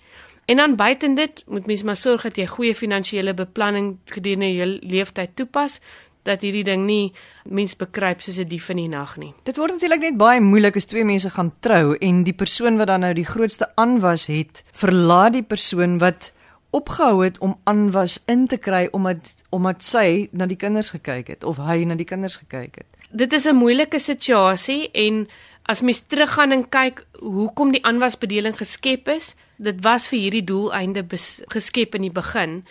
En 0.45 0.57
dan 0.57 0.75
buiten 0.75 1.15
dit 1.15 1.43
moet 1.47 1.65
mens 1.65 1.83
maar 1.83 1.95
sorg 1.95 2.21
dat 2.21 2.37
jy 2.37 2.45
goeie 2.45 2.75
finansiële 2.75 3.33
beplanning 3.33 3.97
gedurende 4.05 4.53
jou 4.53 4.79
lewenstyd 4.81 5.35
toepas 5.35 5.79
dat 6.23 6.41
hierdie 6.41 6.63
ding 6.63 6.85
nie 6.85 7.13
mens 7.45 7.75
bekruip 7.75 8.21
soos 8.21 8.39
'n 8.39 8.47
dief 8.47 8.69
in 8.69 8.77
die 8.77 8.87
nag 8.87 9.17
nie. 9.17 9.33
Dit 9.43 9.57
word 9.57 9.71
natuurlik 9.71 10.01
net 10.01 10.17
baie 10.17 10.41
moeilik 10.41 10.75
as 10.75 10.85
twee 10.85 11.03
mense 11.03 11.29
gaan 11.29 11.51
trou 11.59 11.95
en 11.95 12.23
die 12.23 12.33
persoon 12.33 12.77
wat 12.77 12.87
dan 12.87 12.99
nou 12.99 13.13
die 13.13 13.25
grootste 13.25 13.71
aanwas 13.75 14.25
het, 14.27 14.63
verlaat 14.71 15.33
die 15.33 15.43
persoon 15.43 15.97
wat 15.99 16.31
opgehou 16.71 17.23
het 17.23 17.37
om 17.39 17.59
aanwas 17.63 18.19
in 18.27 18.47
te 18.47 18.57
kry 18.57 18.87
omdat 18.91 19.35
omdat 19.49 19.83
sy 19.83 20.29
na 20.31 20.45
die 20.45 20.57
kinders 20.57 20.89
gekyk 20.89 21.27
het 21.27 21.43
of 21.43 21.57
hy 21.57 21.83
na 21.83 21.95
die 21.95 22.07
kinders 22.07 22.35
gekyk 22.35 22.75
het 22.75 23.01
dit 23.11 23.33
is 23.33 23.45
'n 23.45 23.55
moeilike 23.55 23.99
situasie 23.99 24.91
en 24.91 25.27
as 25.63 25.81
mens 25.81 25.99
teruggaan 25.99 26.51
en 26.51 26.69
kyk 26.69 27.05
hoekom 27.19 27.71
die 27.71 27.83
aanwasbedeling 27.85 28.57
geskep 28.57 29.07
is, 29.07 29.35
dit 29.57 29.83
was 29.83 30.07
vir 30.07 30.19
hierdie 30.19 30.43
doeleinde 30.43 31.05
geskep 31.47 31.95
in 31.95 32.01
die 32.01 32.11
begin 32.11 32.63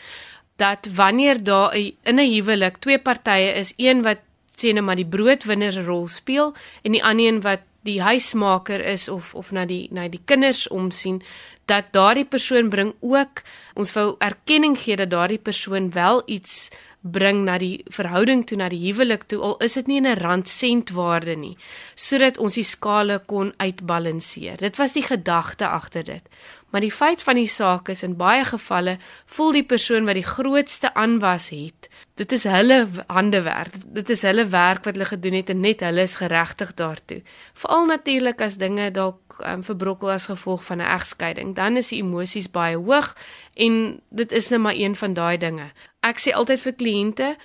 dat 0.60 0.88
wanneer 0.94 1.42
daar 1.44 1.76
in 1.76 2.18
'n 2.20 2.32
huwelik 2.34 2.76
twee 2.78 2.98
partye 2.98 3.54
is, 3.62 3.72
een 3.76 4.02
wat 4.02 4.20
sê 4.60 4.72
net 4.72 4.84
maar 4.84 4.98
die 5.00 5.08
broodwinnersrol 5.08 6.08
speel 6.08 6.54
en 6.82 6.92
die 6.92 7.04
ander 7.04 7.26
een 7.26 7.40
wat 7.40 7.64
die 7.88 8.00
huismaker 8.02 8.82
is 8.84 9.08
of 9.08 9.34
of 9.34 9.52
na 9.56 9.64
die 9.68 9.88
na 9.90 10.08
die 10.08 10.20
kinders 10.24 10.66
omsien 10.68 11.22
dat 11.70 11.92
daardie 11.96 12.26
persoon 12.28 12.68
bring 12.72 12.92
ook 13.00 13.42
ons 13.74 13.92
wou 13.96 14.14
erkenning 14.18 14.76
gee 14.78 14.98
dat 15.00 15.10
daardie 15.10 15.40
persoon 15.40 15.90
wel 15.96 16.22
iets 16.26 16.68
bring 17.00 17.44
na 17.46 17.56
die 17.58 17.80
verhouding 17.88 18.42
toe 18.46 18.58
na 18.60 18.68
die 18.68 18.82
huwelik 18.82 19.24
toe 19.32 19.38
al 19.40 19.56
is 19.64 19.78
dit 19.78 19.86
nie 19.86 20.00
'n 20.00 20.18
rand 20.20 20.48
sent 20.48 20.90
waarde 20.90 21.36
nie 21.36 21.56
sodat 21.94 22.38
ons 22.38 22.54
die 22.54 22.64
skale 22.64 23.18
kon 23.26 23.54
uitbalanseer 23.56 24.56
dit 24.56 24.76
was 24.76 24.92
die 24.92 25.02
gedagte 25.02 25.66
agter 25.66 26.04
dit 26.04 26.22
maar 26.70 26.80
die 26.80 26.92
feit 26.92 27.22
van 27.22 27.34
die 27.34 27.48
saak 27.48 27.88
is 27.88 28.02
in 28.02 28.16
baie 28.16 28.44
gevalle 28.44 28.98
voel 29.26 29.52
die 29.52 29.66
persoon 29.66 30.04
wat 30.04 30.14
die 30.14 30.26
grootste 30.26 30.94
aanwas 30.94 31.50
het 31.50 31.90
dit 32.20 32.32
is 32.32 32.44
hulle 32.44 32.88
handewerk 33.08 33.74
dit 33.84 34.10
is 34.10 34.22
hulle 34.22 34.46
werk 34.52 34.84
wat 34.84 34.94
hulle 34.94 35.08
gedoen 35.08 35.38
het 35.40 35.50
en 35.50 35.60
net 35.60 35.80
hulle 35.80 36.02
is 36.02 36.16
geregtig 36.20 36.74
daartoe. 36.74 37.20
Veral 37.54 37.86
natuurlik 37.86 38.40
as 38.44 38.58
dinge 38.60 38.90
dalk 38.90 39.38
um, 39.46 39.62
verbrokkel 39.64 40.10
as 40.10 40.28
gevolg 40.30 40.64
van 40.64 40.78
'n 40.80 40.92
egskeiding 40.96 41.54
dan 41.54 41.76
is 41.76 41.88
die 41.88 42.02
emosies 42.02 42.50
baie 42.50 42.76
hoog 42.76 43.16
en 43.54 44.00
dit 44.10 44.32
is 44.32 44.48
net 44.48 44.60
maar 44.60 44.76
een 44.76 44.96
van 44.96 45.14
daai 45.14 45.38
dinge. 45.38 45.72
Ek 46.00 46.20
sê 46.20 46.32
altyd 46.32 46.60
vir 46.60 46.72
kliënte 46.72 47.36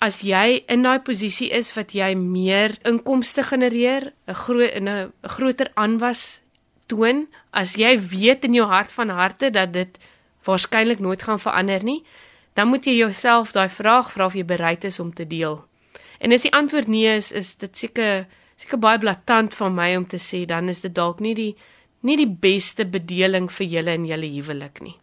as 0.00 0.20
jy 0.20 0.62
in 0.68 0.82
daai 0.82 1.00
posisie 1.00 1.50
is 1.50 1.74
wat 1.74 1.92
jy 1.92 2.14
meer 2.14 2.78
inkomste 2.84 3.42
genereer, 3.42 4.12
'n 4.28 4.34
groot 4.34 4.74
'n 4.74 5.12
groter 5.22 5.70
aanwas 5.74 6.40
toon, 6.88 7.26
as 7.50 7.76
jy 7.78 7.94
weet 8.00 8.44
in 8.48 8.56
jou 8.58 8.66
hart 8.68 8.92
van 8.92 9.12
harte 9.14 9.50
dat 9.54 9.72
dit 9.72 9.98
waarskynlik 10.48 11.00
nooit 11.04 11.22
gaan 11.22 11.40
verander 11.40 11.84
nie, 11.84 12.02
dan 12.58 12.68
moet 12.72 12.86
jy 12.88 12.96
jouself 12.98 13.52
daai 13.54 13.68
vraag 13.70 14.12
vra 14.12 14.26
of 14.26 14.34
jy 14.34 14.44
bereid 14.44 14.84
is 14.88 15.00
om 15.00 15.12
te 15.14 15.26
deel. 15.28 15.60
En 16.18 16.34
as 16.34 16.42
die 16.42 16.52
antwoord 16.52 16.88
nee 16.90 17.16
is, 17.16 17.30
is 17.32 17.54
dit 17.60 17.84
seker 17.86 18.26
seker 18.58 18.80
baie 18.82 18.98
blaatant 18.98 19.54
van 19.54 19.74
my 19.74 19.92
om 19.96 20.06
te 20.10 20.18
sê 20.18 20.42
dan 20.50 20.68
is 20.68 20.80
dit 20.82 20.94
dalk 20.94 21.20
nie 21.22 21.34
die 21.38 21.52
nie 22.02 22.16
die 22.18 22.30
beste 22.30 22.86
bedeling 22.86 23.46
vir 23.50 23.66
julle 23.66 23.94
in 23.94 24.06
julle 24.06 24.30
huwelik 24.30 24.80
nie. 24.82 24.96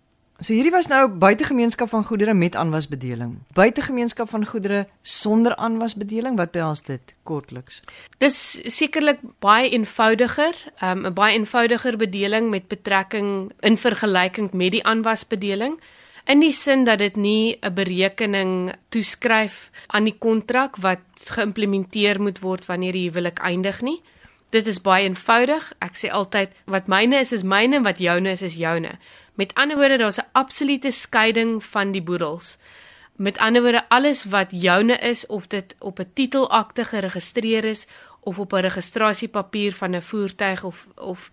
So 0.43 0.51
hierdie 0.51 0.73
was 0.73 0.89
nou 0.91 1.07
buitegemeenskap 1.07 1.89
van 1.89 2.03
goedere 2.03 2.33
met 2.33 2.55
aanwasbedeling. 2.59 3.37
Buitegemeenskap 3.55 4.29
van 4.29 4.45
goedere 4.45 4.87
sonder 5.01 5.55
aanwasbedeling, 5.55 6.35
wat 6.35 6.51
behels 6.51 6.83
dit 6.83 7.15
kortliks? 7.23 7.81
Dis 8.19 8.59
sekerlik 8.67 9.21
baie 9.39 9.69
eenvoudiger, 9.69 10.55
um, 10.81 10.99
'n 10.99 11.05
um, 11.05 11.13
baie 11.13 11.37
eenvoudiger 11.37 11.97
bedeling 11.97 12.49
met 12.49 12.67
betrekking 12.67 13.51
in 13.59 13.77
vergelyking 13.77 14.51
met 14.51 14.71
die 14.71 14.83
aanwasbedeling 14.83 15.79
in 16.25 16.41
die 16.41 16.51
sin 16.51 16.83
dat 16.83 16.99
dit 16.99 17.15
nie 17.15 17.57
'n 17.61 17.73
berekening 17.73 18.73
toeskryf 18.89 19.69
aan 19.87 20.03
die 20.03 20.17
kontrak 20.19 20.75
wat 20.75 20.99
geïmplementeer 21.23 22.21
moet 22.21 22.39
word 22.39 22.65
wanneer 22.65 22.91
die 22.91 23.09
huwelik 23.09 23.39
eindig 23.39 23.81
nie. 23.81 24.01
Dit 24.49 24.67
is 24.67 24.81
baie 24.81 25.03
eenvoudig. 25.03 25.73
Ek 25.79 25.95
sê 25.95 26.09
altyd 26.09 26.49
wat 26.65 26.87
myne 26.87 27.19
is 27.19 27.31
is 27.31 27.43
myne 27.43 27.75
en 27.75 27.83
wat 27.83 27.97
joune 27.97 28.31
is 28.31 28.41
is 28.41 28.55
joune. 28.55 28.99
Met 29.35 29.53
ander 29.53 29.77
woorde, 29.77 29.97
daar's 29.97 30.17
'n 30.19 30.29
absolute 30.31 30.91
skeiding 30.91 31.63
van 31.63 31.91
die 31.91 32.01
boedels. 32.01 32.57
Met 33.15 33.37
ander 33.37 33.61
woorde 33.61 33.89
alles 33.89 34.23
wat 34.23 34.47
joune 34.51 34.97
is 34.97 35.25
of 35.25 35.47
dit 35.47 35.75
op 35.79 35.99
'n 35.99 36.11
titelakte 36.13 36.85
geregistreer 36.85 37.63
is 37.63 37.87
of 38.19 38.39
op 38.39 38.53
'n 38.53 38.59
registrasiepapier 38.59 39.73
van 39.73 39.95
'n 39.95 40.01
voertuig 40.01 40.63
of 40.63 40.87
of 40.95 41.31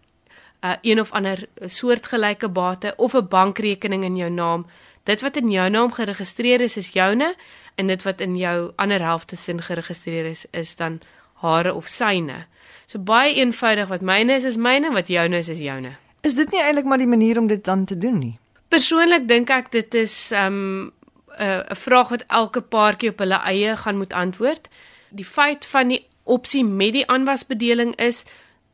uh, 0.60 0.72
een 0.80 1.00
of 1.00 1.12
ander 1.12 1.48
soortgelyke 1.60 2.48
bate 2.48 2.94
of 2.96 3.14
'n 3.14 3.28
bankrekening 3.28 4.04
in 4.04 4.16
jou 4.16 4.30
naam. 4.30 4.66
Dit 5.02 5.20
wat 5.20 5.36
in 5.36 5.50
jou 5.50 5.70
naam 5.70 5.92
geregistreer 5.92 6.60
is, 6.60 6.76
is 6.76 6.88
joune 6.88 7.34
en 7.74 7.86
dit 7.86 8.02
wat 8.02 8.20
in 8.20 8.36
jou 8.36 8.72
ander 8.76 9.00
helfte 9.00 9.36
sin 9.36 9.62
geregistreer 9.62 10.24
is, 10.24 10.44
is 10.50 10.76
dan 10.76 11.00
hare 11.32 11.74
of 11.74 11.86
syne. 11.88 12.46
So 12.86 12.98
baie 12.98 13.34
eenvoudig 13.34 13.88
wat 13.88 14.00
myne 14.00 14.32
is 14.32 14.44
is 14.44 14.56
myne, 14.56 14.92
wat 14.92 15.08
joune 15.08 15.36
is 15.36 15.48
is 15.48 15.58
joune. 15.58 15.96
Is 16.22 16.36
dit 16.38 16.50
nie 16.54 16.62
eintlik 16.62 16.86
maar 16.86 17.02
die 17.02 17.10
manier 17.10 17.38
om 17.38 17.48
dit 17.50 17.64
dan 17.64 17.84
te 17.84 17.98
doen 17.98 18.18
nie? 18.18 18.36
Persoonlik 18.70 19.26
dink 19.28 19.50
ek 19.50 19.72
dit 19.74 19.94
is 19.94 20.30
um 20.30 20.92
'n 21.32 21.42
uh, 21.42 21.74
vraag 21.74 22.08
wat 22.08 22.24
elke 22.28 22.60
paartjie 22.60 23.10
op 23.10 23.18
hulle 23.18 23.40
eie 23.48 23.76
gaan 23.76 23.96
moet 23.96 24.12
antwoord. 24.12 24.68
Die 25.10 25.24
feit 25.24 25.66
van 25.66 25.88
die 25.88 26.06
opsie 26.22 26.64
met 26.64 26.92
die 26.92 27.06
aanwasbedeling 27.08 27.96
is 27.96 28.24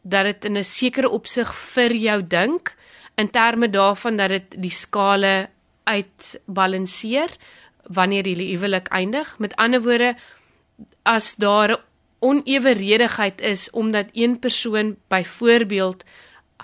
dat 0.02 0.24
dit 0.24 0.44
in 0.44 0.58
'n 0.58 0.64
sekere 0.64 1.08
opsig 1.08 1.54
vir 1.54 1.92
jou 1.92 2.26
dink 2.26 2.74
in 3.16 3.30
terme 3.30 3.70
daarvan 3.70 4.16
dat 4.16 4.28
dit 4.28 4.62
die 4.62 4.70
skale 4.70 5.48
uitbalanseer 5.84 7.30
wanneer 7.82 8.26
jy 8.28 8.52
huwelik 8.52 8.88
eindig. 8.88 9.38
Met 9.38 9.56
ander 9.56 9.82
woorde, 9.82 10.16
as 11.02 11.36
daar 11.36 11.70
'n 11.70 11.82
oneweredigheid 12.18 13.40
is 13.40 13.70
omdat 13.70 14.06
een 14.12 14.38
persoon 14.38 14.96
byvoorbeeld 15.08 16.04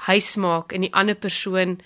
huis 0.08 0.36
maak 0.36 0.72
en 0.72 0.86
die 0.86 0.92
ander 0.92 1.14
persoon 1.14 1.78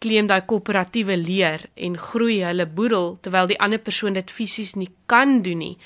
klim 0.00 0.26
daai 0.30 0.40
koöperatiewe 0.48 1.16
leer 1.16 1.66
en 1.74 1.98
groei 1.98 2.40
hulle 2.44 2.66
boedel 2.66 3.18
terwyl 3.20 3.50
die 3.50 3.60
ander 3.60 3.82
persoon 3.82 4.16
dit 4.16 4.30
fisies 4.30 4.76
nie 4.76 4.88
kan 5.06 5.42
doen 5.44 5.60
nie 5.64 5.76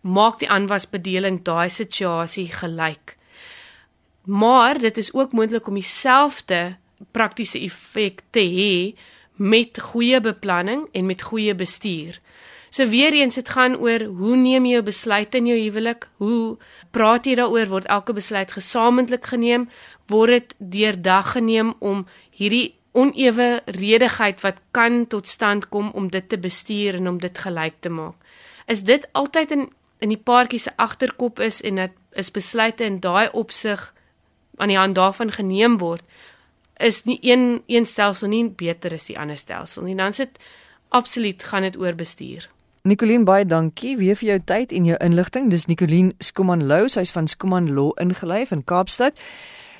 maak 0.00 0.38
die 0.38 0.50
aanwasbedeling 0.50 1.42
daai 1.44 1.68
situasie 1.70 2.48
gelyk. 2.54 3.16
Maar 4.28 4.78
dit 4.78 4.96
is 4.96 5.12
ook 5.14 5.32
moontlik 5.32 5.66
om 5.66 5.74
dieselfde 5.74 6.76
praktiese 7.10 7.58
effek 7.64 8.22
te 8.30 8.44
hê 8.44 8.94
met 9.36 9.80
goeie 9.80 10.20
beplanning 10.20 10.86
en 10.92 11.06
met 11.06 11.22
goeie 11.22 11.54
bestuur 11.54 12.18
So 12.70 12.88
weer 12.88 13.12
eens 13.12 13.34
dit 13.34 13.48
gaan 13.48 13.76
oor 13.76 14.00
hoe 14.00 14.36
neem 14.36 14.66
jy 14.66 14.78
jou 14.78 14.82
besluit 14.82 15.34
in 15.34 15.46
jou 15.46 15.58
huwelik? 15.58 16.08
Hoe 16.16 16.56
praat 16.90 17.26
jy 17.26 17.34
daaroor? 17.38 17.68
Word 17.68 17.88
elke 17.88 18.12
besluit 18.12 18.52
gesamentlik 18.52 19.26
geneem? 19.26 19.68
Word 20.08 20.30
dit 20.30 20.54
deurdag 20.58 21.32
geneem 21.36 21.74
om 21.78 22.06
hierdie 22.36 22.74
onewe 22.92 23.62
redigheid 23.66 24.40
wat 24.42 24.60
kan 24.70 25.06
tot 25.06 25.28
stand 25.28 25.68
kom 25.68 25.90
om 25.94 26.08
dit 26.10 26.28
te 26.28 26.38
bestuur 26.38 26.98
en 26.98 27.08
om 27.08 27.18
dit 27.20 27.38
gelyk 27.38 27.80
te 27.80 27.92
maak. 27.92 28.16
Is 28.66 28.84
dit 28.84 29.08
altyd 29.12 29.50
in 29.50 29.68
in 29.98 30.12
die 30.12 30.20
paartjie 30.30 30.60
se 30.62 30.70
agterkop 30.78 31.40
is 31.42 31.56
en 31.66 31.74
dit 31.74 31.94
is 32.14 32.28
besluite 32.30 32.84
in 32.86 33.00
daai 33.02 33.26
opsig 33.34 33.80
aan 34.56 34.70
die 34.70 34.78
hand 34.78 34.94
daarvan 34.94 35.32
geneem 35.34 35.78
word 35.82 36.04
is 36.78 37.04
nie 37.04 37.18
een 37.22 37.62
een 37.66 37.86
stelsel 37.86 38.28
nie 38.28 38.44
beter 38.50 38.94
as 38.94 39.08
die 39.10 39.18
ander 39.18 39.36
stelsel 39.36 39.82
nie. 39.82 39.96
Dan 39.96 40.12
sit 40.12 40.38
absoluut 40.88 41.42
gaan 41.42 41.62
dit 41.62 41.76
oor 41.76 41.94
bestuur. 41.94 42.48
Nicoline 42.88 43.24
baie 43.28 43.44
dankie 43.44 43.98
weer 43.98 44.16
vir 44.16 44.28
jou 44.28 44.38
tyd 44.48 44.70
en 44.72 44.86
jou 44.88 44.96
inligting. 45.04 45.50
Dis 45.52 45.66
Nicoline 45.68 46.14
Skuman 46.24 46.62
Lou, 46.70 46.86
sy's 46.88 47.10
van 47.12 47.26
Skuman 47.28 47.68
Law 47.76 47.90
ingelyf 48.00 48.54
in 48.54 48.62
Kaapstad. 48.64 49.18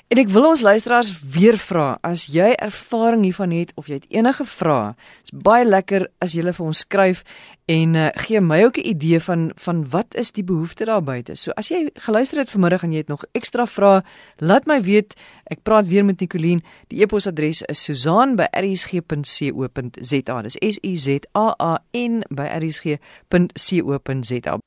En 0.09 0.17
ek 0.17 0.31
wil 0.33 0.47
ons 0.49 0.63
luisteraars 0.65 1.11
weer 1.21 1.53
vra, 1.61 1.99
as 2.01 2.23
jy 2.33 2.57
ervaring 2.57 3.21
hiervan 3.27 3.51
het 3.53 3.69
of 3.77 3.85
jy 3.85 3.99
het 3.99 4.07
enige 4.09 4.41
vrae, 4.49 4.97
is 5.21 5.29
baie 5.45 5.61
lekker 5.67 6.07
as 6.17 6.33
jy 6.33 6.41
vir 6.49 6.65
ons 6.65 6.81
skryf 6.81 7.21
en 7.69 7.93
uh, 7.93 8.09
gee 8.25 8.41
my 8.41 8.65
ook 8.65 8.81
'n 8.81 8.89
idee 8.89 9.21
van 9.21 9.53
van 9.53 9.85
wat 9.89 10.15
is 10.17 10.33
die 10.33 10.43
behoefte 10.43 10.85
daar 10.89 11.03
buite. 11.03 11.35
So 11.35 11.51
as 11.51 11.67
jy 11.69 11.89
geluister 11.93 12.39
het 12.39 12.49
vanmiddag 12.49 12.83
en 12.83 12.91
jy 12.91 12.97
het 12.97 13.07
nog 13.07 13.25
ekstra 13.31 13.65
vrae, 13.65 14.03
laat 14.37 14.65
my 14.65 14.81
weet. 14.81 15.13
Ek 15.45 15.63
praat 15.63 15.87
weer 15.87 16.05
met 16.05 16.19
Nicoline. 16.19 16.61
Die 16.87 17.01
e-posadres 17.01 17.61
is 17.61 17.83
susan@rsg.co.za. 17.83 20.41
Dis 20.41 20.57
S 20.59 20.77
U 20.81 20.97
Z 20.97 21.07
A 21.37 21.53
A 21.59 21.79
N 21.93 22.23
by 22.29 22.45
rsg.co.za. 22.57 24.57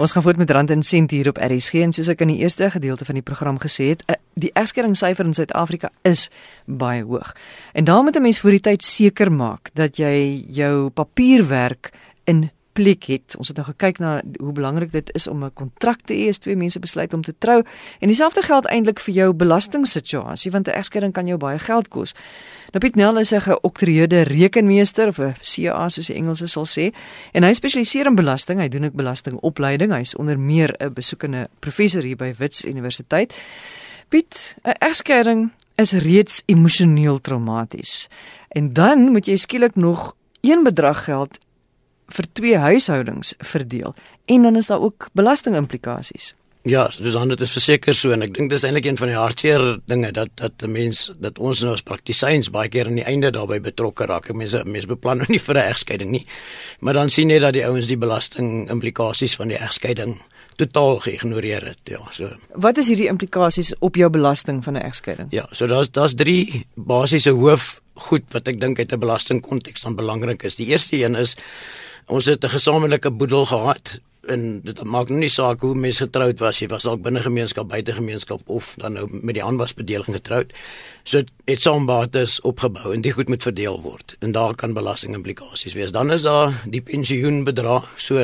Ons 0.00 0.12
gaan 0.12 0.22
voort 0.22 0.36
met 0.36 0.50
rand 0.50 0.70
en 0.70 0.82
sent 0.82 1.10
hier 1.10 1.28
op 1.28 1.36
RSG 1.36 1.82
en 1.84 1.90
soos 1.92 2.08
ek 2.08 2.22
in 2.24 2.30
die 2.32 2.38
eerste 2.40 2.70
gedeelte 2.72 3.04
van 3.04 3.18
die 3.18 3.24
program 3.24 3.58
gesê 3.60 3.90
het, 3.90 4.00
eh, 4.08 4.16
die 4.32 4.48
egskeringssyfer 4.56 5.26
in 5.28 5.34
Suid-Afrika 5.36 5.90
is 6.08 6.30
baie 6.64 7.02
hoog. 7.04 7.34
En 7.76 7.84
daarom 7.84 8.04
moet 8.04 8.16
'n 8.16 8.22
mens 8.22 8.40
vir 8.40 8.50
die 8.50 8.60
tyd 8.60 8.82
seker 8.82 9.32
maak 9.32 9.70
dat 9.74 9.96
jy 9.96 10.44
jou 10.48 10.88
papierwerk 10.88 11.92
in 12.24 12.50
plek 12.72 13.04
het. 13.04 13.34
Ons 13.38 13.48
het 13.48 13.56
nou 13.56 13.66
gekyk 13.66 13.98
na 13.98 14.22
hoe 14.40 14.52
belangrik 14.52 14.92
dit 14.92 15.10
is 15.14 15.26
om 15.28 15.44
'n 15.44 15.52
kontrak 15.54 16.00
te 16.00 16.14
hê 16.14 16.28
as 16.28 16.38
twee 16.38 16.56
mense 16.56 16.78
besluit 16.78 17.12
om 17.12 17.22
te 17.22 17.34
trou. 17.38 17.62
En 17.98 18.06
dieselfde 18.06 18.42
geld 18.42 18.66
eintlik 18.66 19.00
vir 19.00 19.14
jou 19.14 19.32
belastingssituasie 19.32 20.50
want 20.50 20.66
'n 20.66 20.70
egskeiding 20.70 21.12
kan 21.12 21.26
jou 21.26 21.38
baie 21.38 21.58
geld 21.58 21.88
kos. 21.88 22.14
Nou 22.72 22.78
Piet 22.78 22.94
Nel 22.94 23.18
is 23.18 23.32
'n 23.32 23.40
geoktreerde 23.40 24.20
rekenmeester 24.22 25.08
of 25.08 25.18
'n 25.18 25.34
CA 25.42 25.88
soos 25.88 26.06
die 26.06 26.16
Engelse 26.16 26.46
sal 26.46 26.66
sê 26.66 26.94
en 27.32 27.42
hy 27.42 27.52
spesialiseer 27.52 28.06
in 28.06 28.14
belasting. 28.14 28.60
Hy 28.60 28.68
doen 28.68 28.84
ook 28.84 28.94
belastingopleiding. 28.94 29.92
Hy's 29.92 30.16
onder 30.16 30.38
meer 30.38 30.74
'n 30.78 30.92
besoekende 30.92 31.48
professor 31.58 32.02
hier 32.02 32.16
by 32.16 32.34
Wits 32.38 32.64
Universiteit. 32.64 33.34
Piet, 34.08 34.56
'n 34.62 34.70
egskeiding 34.78 35.50
is 35.74 35.92
reeds 35.92 36.42
emosioneel 36.46 37.20
traumaties. 37.20 38.08
En 38.48 38.72
dan 38.72 39.10
moet 39.10 39.26
jy 39.26 39.36
skielik 39.36 39.74
nog 39.74 40.14
een 40.40 40.62
bedrag 40.62 41.04
geld 41.04 41.38
vir 42.10 42.26
twee 42.32 42.56
huishoudings 42.56 43.34
verdeel 43.38 43.94
en 44.26 44.42
dan 44.42 44.56
is 44.56 44.66
daar 44.66 44.80
ook 44.80 45.08
belastingimplikasies. 45.12 46.34
Ja, 46.62 46.90
dus 46.98 47.12
dan 47.12 47.28
dit 47.28 47.40
is 47.40 47.52
verseker 47.56 47.94
so 47.96 48.12
en 48.12 48.20
ek 48.26 48.34
dink 48.36 48.50
dis 48.52 48.66
eintlik 48.68 48.84
een 48.84 48.98
van 49.00 49.08
die 49.08 49.16
hartseer 49.16 49.62
dinge 49.88 50.10
dat 50.12 50.28
dat 50.36 50.62
'n 50.62 50.72
mens 50.72 51.10
dat 51.16 51.38
ons 51.38 51.62
nou 51.62 51.72
as 51.72 51.82
praktisyns 51.82 52.50
baie 52.50 52.68
keer 52.68 52.86
aan 52.86 53.00
die 53.00 53.04
einde 53.04 53.30
daarbey 53.30 53.60
betrokke 53.60 54.04
raak. 54.04 54.32
Mense 54.34 54.62
mense 54.64 54.86
beplan 54.86 55.18
nou 55.18 55.26
nie 55.28 55.40
vir 55.40 55.54
'n 55.56 55.70
egskeiding 55.72 56.10
nie. 56.10 56.26
Maar 56.80 56.94
dan 56.94 57.10
sien 57.10 57.30
jy 57.30 57.38
dat 57.38 57.52
die 57.52 57.64
ouens 57.64 57.86
die 57.86 57.96
belastingimplikasies 57.96 59.36
van 59.36 59.48
die 59.48 59.56
egskeiding 59.56 60.20
totaal 60.56 61.00
geïgnoreer 61.00 61.66
het. 61.66 61.78
Ja, 61.84 62.00
so. 62.10 62.28
Wat 62.54 62.76
is 62.76 62.88
hierdie 62.88 63.08
implikasies 63.08 63.72
op 63.78 63.96
jou 63.96 64.10
belasting 64.10 64.64
van 64.64 64.74
'n 64.74 64.82
egskeiding? 64.82 65.28
Ja, 65.30 65.46
so 65.50 65.66
daar's 65.66 65.90
daar's 65.90 66.14
drie 66.14 66.66
basiese 66.74 67.30
hoof 67.30 67.80
goed 67.94 68.24
wat 68.32 68.48
ek 68.48 68.60
dink 68.60 68.78
uit 68.78 68.92
'n 68.92 68.98
belastingkonteks 68.98 69.80
dan 69.80 69.96
belangrik 69.96 70.42
is. 70.42 70.56
Die 70.56 70.66
eerste 70.66 70.96
een 70.96 71.14
is 71.14 71.36
ons 72.10 72.26
het 72.26 72.44
'n 72.44 72.56
gesamentlike 72.58 73.10
boedel 73.10 73.46
gehad 73.46 74.00
en 74.28 74.60
dit 74.64 74.82
maak 74.84 75.08
nou 75.08 75.18
nie 75.20 75.30
saak 75.32 75.60
hoe 75.60 75.74
mense 75.74 76.02
getroud 76.04 76.40
was 76.42 76.58
jy 76.60 76.68
was 76.68 76.84
dalk 76.86 77.02
binne 77.02 77.22
gemeenskap 77.24 77.68
buite 77.68 77.94
gemeenskap 77.96 78.40
of 78.46 78.74
dan 78.82 78.92
nou 78.98 79.06
met 79.10 79.34
die 79.34 79.44
aanwasbedeling 79.44 80.14
getroud. 80.14 80.52
So 81.04 81.22
dit 81.44 81.62
saambates 81.62 82.40
opgebou 82.40 82.92
en 82.94 83.00
dit 83.00 83.12
goed 83.12 83.28
moet 83.28 83.42
verdeel 83.42 83.80
word 83.80 84.16
en 84.20 84.32
daar 84.32 84.54
kan 84.54 84.74
belastingimplikasies 84.74 85.74
wees. 85.74 85.92
Dan 85.92 86.12
is 86.12 86.22
daar 86.22 86.52
die 86.66 86.82
pensioenbedrag. 86.82 87.88
So 87.96 88.18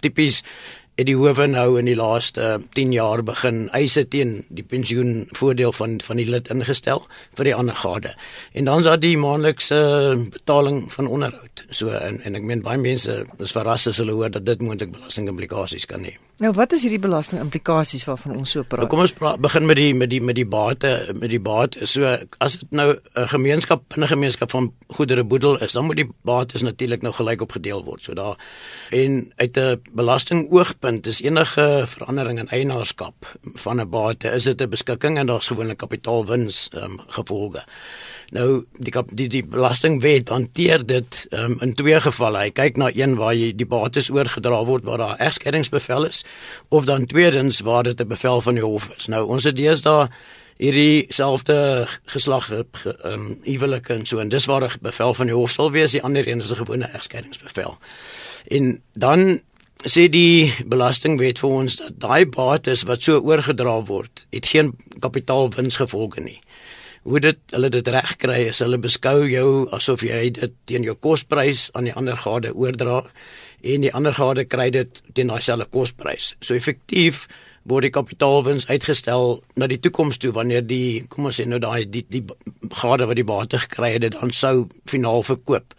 tipies 0.00 0.42
het 1.00 1.06
die 1.08 1.16
howe 1.16 1.46
nou 1.48 1.78
in 1.80 1.88
die 1.88 1.96
laaste 1.96 2.60
10 2.76 2.92
jaar 2.92 3.22
begin 3.24 3.64
eise 3.76 4.04
teen 4.08 4.42
die 4.48 4.64
pensioen 4.64 5.26
voordeel 5.38 5.72
van 5.72 6.00
van 6.04 6.20
die 6.20 6.28
lid 6.28 6.50
ingestel 6.52 7.06
vir 7.38 7.48
die 7.48 7.54
ander 7.56 7.74
gade. 7.74 8.12
En 8.52 8.68
dan 8.68 8.78
is 8.84 8.88
daar 8.90 9.00
die 9.00 9.16
maandelikse 9.16 9.78
betaling 10.34 10.84
van 10.92 11.08
onderhoud. 11.08 11.64
So 11.70 11.88
en 11.96 12.20
en 12.22 12.36
ek 12.36 12.44
meen 12.44 12.64
baie 12.66 12.78
mense 12.78 13.22
is 13.38 13.56
verras 13.56 13.88
as 13.88 14.02
hulle 14.02 14.12
hoor 14.18 14.30
dat 14.30 14.46
dit 14.46 14.60
moontlik 14.60 14.92
belastingimplikasies 14.92 15.88
kan 15.88 16.04
hê. 16.04 16.18
Nou 16.42 16.50
wat 16.56 16.72
is 16.74 16.82
hierdie 16.82 16.98
belastingimplikasies 16.98 18.02
waarvan 18.08 18.34
ons 18.40 18.50
so 18.56 18.66
praat? 18.66 18.82
Nou, 18.82 18.90
kom 18.90 19.02
ons 19.04 19.14
praat 19.14 19.38
begin 19.42 19.66
met 19.68 19.78
die 19.78 19.92
met 19.94 20.10
die 20.10 20.18
met 20.18 20.34
die 20.34 20.46
bate 20.48 20.90
met 21.14 21.30
die 21.30 21.38
bate. 21.42 21.86
So 21.86 22.16
as 22.42 22.56
dit 22.58 22.72
nou 22.74 22.96
'n 23.14 23.28
gemeenskap 23.30 23.84
binne 23.94 24.08
gemeenskap 24.10 24.50
van 24.50 24.72
goedere 24.88 25.24
boedel 25.24 25.60
is, 25.62 25.72
dan 25.72 25.84
moet 25.84 25.96
die 25.96 26.08
bates 26.24 26.62
natuurlik 26.62 27.02
nou 27.02 27.12
gelyk 27.12 27.42
opgedeel 27.42 27.84
word. 27.84 28.02
So 28.02 28.14
daar 28.14 28.36
en 28.90 29.32
uit 29.36 29.56
'n 29.56 29.80
belastingoogpunt 29.92 31.06
is 31.06 31.22
enige 31.22 31.84
verandering 31.86 32.38
in 32.38 32.48
eienaarskap 32.48 33.14
van 33.54 33.80
'n 33.80 33.88
bate, 33.88 34.28
is 34.28 34.44
dit 34.44 34.60
'n 34.60 34.68
beskikking 34.68 35.18
en 35.18 35.26
daar's 35.26 35.46
gewoonlik 35.46 35.78
kapitaalwins 35.78 36.70
um, 36.74 37.00
gevolge. 37.06 37.62
Nou 38.32 38.64
die 38.78 38.92
die 39.12 39.28
die 39.28 39.46
belastingwet 39.46 40.28
hanteer 40.28 40.86
dit 40.86 41.26
um, 41.30 41.58
in 41.60 41.74
twee 41.74 42.00
gevalle. 42.00 42.38
Hy 42.38 42.50
kyk 42.50 42.76
na 42.76 42.90
een 42.94 43.16
waar 43.16 43.34
jy 43.34 43.52
die 43.56 43.66
bates 43.66 44.10
oorgedra 44.10 44.64
word 44.64 44.84
waar 44.84 44.98
daar 44.98 45.16
egskeidingsbevel 45.18 46.04
is 46.04 46.24
of 46.68 46.84
dan 46.84 47.06
tweedens 47.06 47.60
waar 47.60 47.82
dit 47.82 48.00
'n 48.00 48.08
bevel 48.08 48.40
van 48.40 48.54
die 48.54 48.64
hof 48.64 48.90
is. 48.96 49.06
Nou 49.06 49.26
ons 49.26 49.44
het 49.44 49.56
deesdae 49.56 50.08
hierdie 50.56 51.06
selfde 51.08 51.86
geslag 52.04 52.50
um, 53.04 53.38
huwelike 53.42 53.92
en 53.92 54.06
so 54.06 54.18
en 54.18 54.28
dis 54.28 54.44
waar 54.46 54.64
'n 54.64 54.78
bevel 54.80 55.14
van 55.14 55.26
die 55.26 55.34
hof 55.34 55.50
sal 55.50 55.70
wees, 55.70 55.90
die 55.90 56.02
ander 56.02 56.28
een 56.28 56.38
is 56.38 56.50
'n 56.50 56.56
gewone 56.56 56.88
egskeidingsbevel. 56.92 57.78
En 58.48 58.82
dan 58.92 59.40
sê 59.84 60.08
die 60.08 60.54
belastingwet 60.66 61.38
vir 61.38 61.50
ons 61.50 61.76
dat 61.76 61.92
daai 62.00 62.26
bates 62.26 62.82
wat 62.82 63.02
so 63.02 63.18
oorgedra 63.18 63.82
word, 63.84 64.26
het 64.30 64.46
geen 64.46 64.76
kapitaalwins 65.00 65.76
gevolge 65.76 66.20
nie 66.20 66.40
hoe 67.02 67.20
dit 67.20 67.38
hulle 67.54 67.70
dit 67.72 67.88
reg 67.90 68.14
kry 68.22 68.38
is 68.50 68.60
hulle 68.62 68.78
beskou 68.82 69.24
jou 69.26 69.46
asof 69.74 70.04
jy 70.06 70.28
dit 70.38 70.52
teen 70.70 70.86
jou 70.86 70.94
kosprys 70.94 71.68
aan 71.74 71.88
die 71.88 71.94
ander 71.98 72.18
gade 72.18 72.52
oordra 72.54 73.02
en 73.62 73.86
die 73.86 73.92
ander 73.94 74.14
gade 74.16 74.44
kry 74.44 74.70
dit 74.74 75.02
teen 75.14 75.30
daai 75.32 75.40
selfde 75.42 75.68
kosprys. 75.72 76.32
So 76.40 76.54
effektief 76.54 77.26
word 77.70 77.86
die 77.86 77.94
kapitaalwins 77.94 78.66
uitgestel 78.70 79.36
na 79.56 79.68
die 79.70 79.78
toekoms 79.82 80.18
toe 80.18 80.32
wanneer 80.34 80.64
die 80.66 81.04
kom 81.10 81.28
ons 81.30 81.38
sê 81.38 81.46
nou 81.46 81.60
daai 81.62 81.84
die 81.86 82.04
die 82.10 82.24
gade 82.80 83.06
wat 83.06 83.18
die 83.18 83.26
bate 83.26 83.60
gekry 83.62 83.94
het 83.94 84.08
dan 84.16 84.34
sou 84.34 84.66
finaal 84.90 85.22
verkoop. 85.26 85.76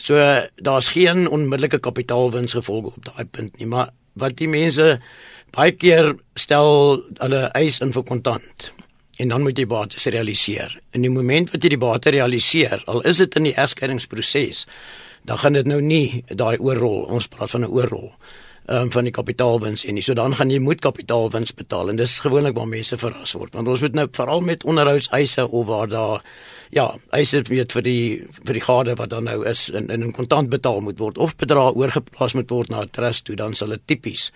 So 0.00 0.18
daar's 0.56 0.92
geen 0.96 1.28
onmiddellike 1.28 1.82
kapitaalwins 1.84 2.56
gevolg 2.56 2.94
op 2.96 3.04
daai 3.10 3.24
punt 3.28 3.58
nie, 3.60 3.68
maar 3.68 3.92
wat 4.18 4.38
die 4.40 4.48
mense 4.48 4.96
baie 5.52 5.74
keer 5.76 6.14
stel 6.36 7.02
hulle 7.20 7.44
eis 7.58 7.82
in 7.84 7.92
vir 7.92 8.06
kontant 8.08 8.72
en 9.20 9.28
dan 9.28 9.44
moet 9.44 9.58
jy 9.58 9.66
bates 9.68 10.08
realiseer. 10.08 10.72
In 10.96 11.04
die 11.04 11.10
oomblik 11.12 11.52
wat 11.52 11.62
jy 11.62 11.74
die 11.74 11.80
bate 11.80 12.10
realiseer, 12.14 12.82
al 12.90 13.04
is 13.06 13.20
dit 13.20 13.36
in 13.38 13.50
die 13.50 13.56
egskeidingsproses, 13.60 14.64
dan 15.24 15.38
gaan 15.38 15.52
dit 15.52 15.66
nou 15.66 15.80
nie 15.80 16.24
daai 16.28 16.58
oorrol, 16.58 17.02
ons 17.02 17.28
praat 17.28 17.50
van 17.50 17.64
'n 17.64 17.70
oorrol 17.70 18.12
um, 18.66 18.90
van 18.90 19.04
die 19.04 19.12
kapitaalwins 19.14 19.84
en 19.84 19.94
nie. 19.94 20.02
So 20.02 20.14
dan 20.14 20.34
gaan 20.34 20.50
jy 20.50 20.60
moet 20.62 20.80
kapitaalwins 20.80 21.54
betaal 21.54 21.92
en 21.92 21.96
dis 21.96 22.18
gewoonlik 22.22 22.56
waar 22.56 22.68
mense 22.68 22.96
verras 22.98 23.34
word. 23.38 23.54
Want 23.54 23.68
ons 23.68 23.80
moet 23.80 23.94
nou 23.94 24.08
veral 24.10 24.40
met 24.40 24.64
onderhoudseise 24.64 25.48
of 25.48 25.66
waar 25.66 25.88
daar 25.88 26.22
ja, 26.72 26.86
eise 27.12 27.42
weet 27.48 27.72
vir 27.72 27.84
die 27.84 28.04
vir 28.46 28.56
die 28.56 28.64
gade 28.64 28.96
wat 28.96 29.10
dan 29.12 29.28
nou 29.28 29.42
is 29.48 29.68
in 29.68 29.90
in 29.92 30.12
kontant 30.16 30.50
betaal 30.50 30.80
moet 30.80 30.98
word 30.98 31.18
of 31.18 31.36
bedrag 31.36 31.76
oorgeplaas 31.76 32.34
moet 32.38 32.50
word 32.50 32.70
na 32.70 32.82
'n 32.82 32.90
trust 32.90 33.24
toe 33.24 33.36
dan 33.36 33.54
sal 33.54 33.68
dit 33.68 33.86
tipies 33.86 34.30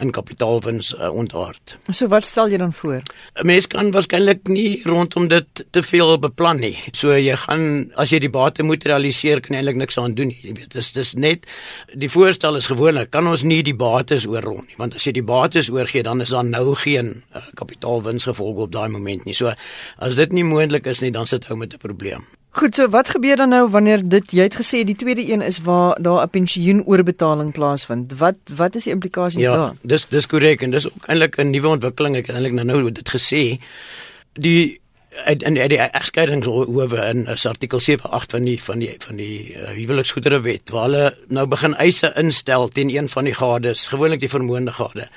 in 0.00 0.10
kapitaalwins 0.10 0.94
uh, 0.94 1.10
ontaard. 1.12 1.76
So 1.92 2.08
wat 2.08 2.24
stel 2.24 2.50
jy 2.50 2.58
dan 2.58 2.72
voor? 2.72 3.02
'n 3.34 3.46
Mens 3.46 3.66
kan 3.66 3.90
waarskynlik 3.92 4.48
nie 4.48 4.82
rondom 4.84 5.28
dit 5.28 5.64
te 5.70 5.82
veel 5.82 6.18
beplan 6.18 6.60
nie. 6.60 6.76
So 6.92 7.16
jy 7.16 7.36
gaan 7.36 7.92
as 7.94 8.10
jy 8.10 8.18
die 8.18 8.30
bate 8.30 8.62
moet 8.62 8.84
realiseer 8.84 9.40
kan 9.40 9.56
eintlik 9.56 9.76
niks 9.76 9.98
aan 9.98 10.14
doen 10.14 10.32
nie. 10.32 10.40
Jy 10.42 10.54
weet, 10.54 10.72
dis 10.72 10.92
dis 10.92 11.14
net 11.14 11.46
die 11.94 12.08
voorstel 12.08 12.56
is 12.56 12.66
gewoonlik 12.66 13.10
kan 13.10 13.26
ons 13.26 13.42
nie 13.42 13.62
die 13.62 13.74
bates 13.74 14.26
oorrol 14.26 14.62
nie, 14.62 14.76
want 14.78 14.94
as 14.94 15.06
jy 15.06 15.12
die 15.12 15.26
bates 15.26 15.70
oorgee 15.70 16.02
dan 16.02 16.20
is 16.20 16.32
daar 16.34 16.44
nou 16.44 16.74
geen 16.74 17.22
uh, 17.34 17.42
kapitaalwins 17.54 18.24
gevolg 18.24 18.56
op 18.56 18.72
daai 18.72 18.88
moment 18.88 19.24
nie. 19.24 19.34
So 19.34 19.52
as 19.98 20.14
dit 20.14 20.32
nie 20.32 20.44
moontlik 20.44 20.86
is 20.86 21.00
nie, 21.00 21.10
dan 21.10 21.26
sit 21.26 21.50
ou 21.50 21.56
met 21.56 21.74
'n 21.74 21.78
probleem. 21.78 22.26
Goed, 22.50 22.74
so 22.74 22.88
wat 22.90 23.08
gebeur 23.08 23.36
dan 23.36 23.48
nou 23.48 23.68
wanneer 23.70 24.02
dit 24.02 24.32
jy 24.34 24.42
het 24.48 24.56
gesê 24.58 24.82
die 24.82 24.96
tweede 24.98 25.22
een 25.22 25.42
is 25.42 25.60
waar 25.62 26.02
daar 26.02 26.24
'n 26.26 26.30
pensioen 26.30 26.82
oorbetaling 26.84 27.52
plaasvind? 27.52 28.18
Wat 28.18 28.36
wat 28.56 28.74
is 28.74 28.84
die 28.84 28.92
implikasies 28.92 29.42
ja, 29.42 29.52
daar? 29.52 29.72
Ja, 29.72 29.74
dis 29.82 30.06
dis 30.08 30.26
korrek 30.26 30.62
en 30.62 30.70
dis 30.70 30.86
ook 30.86 31.06
eintlik 31.06 31.38
'n 31.38 31.50
nuwe 31.50 31.68
ontwikkeling. 31.68 32.16
Ek 32.16 32.26
het 32.26 32.36
eintlik 32.36 32.52
nou 32.52 32.66
nou 32.66 32.92
dit 32.92 33.08
gesê. 33.08 33.60
Die 34.32 34.80
en 35.24 35.54
die, 35.54 35.68
die 35.68 35.78
egskeidingshowe 35.78 37.08
in 37.08 37.26
is 37.26 37.46
artikel 37.46 37.78
78 37.78 38.30
van 38.30 38.44
die 38.44 38.62
van 38.62 38.78
die 38.78 38.94
van 38.98 39.16
die 39.16 39.54
uh, 39.54 39.68
huweliksgoedere 39.74 40.40
wet 40.40 40.70
waar 40.70 40.82
hulle 40.82 41.16
nou 41.28 41.46
begin 41.46 41.74
eise 41.74 42.12
instel 42.16 42.68
teen 42.68 42.90
een 42.90 43.08
van 43.08 43.24
die 43.24 43.34
gades, 43.34 43.88
gewoonlik 43.88 44.20
die 44.20 44.28
vermoënde 44.28 44.72
gade. 44.72 45.08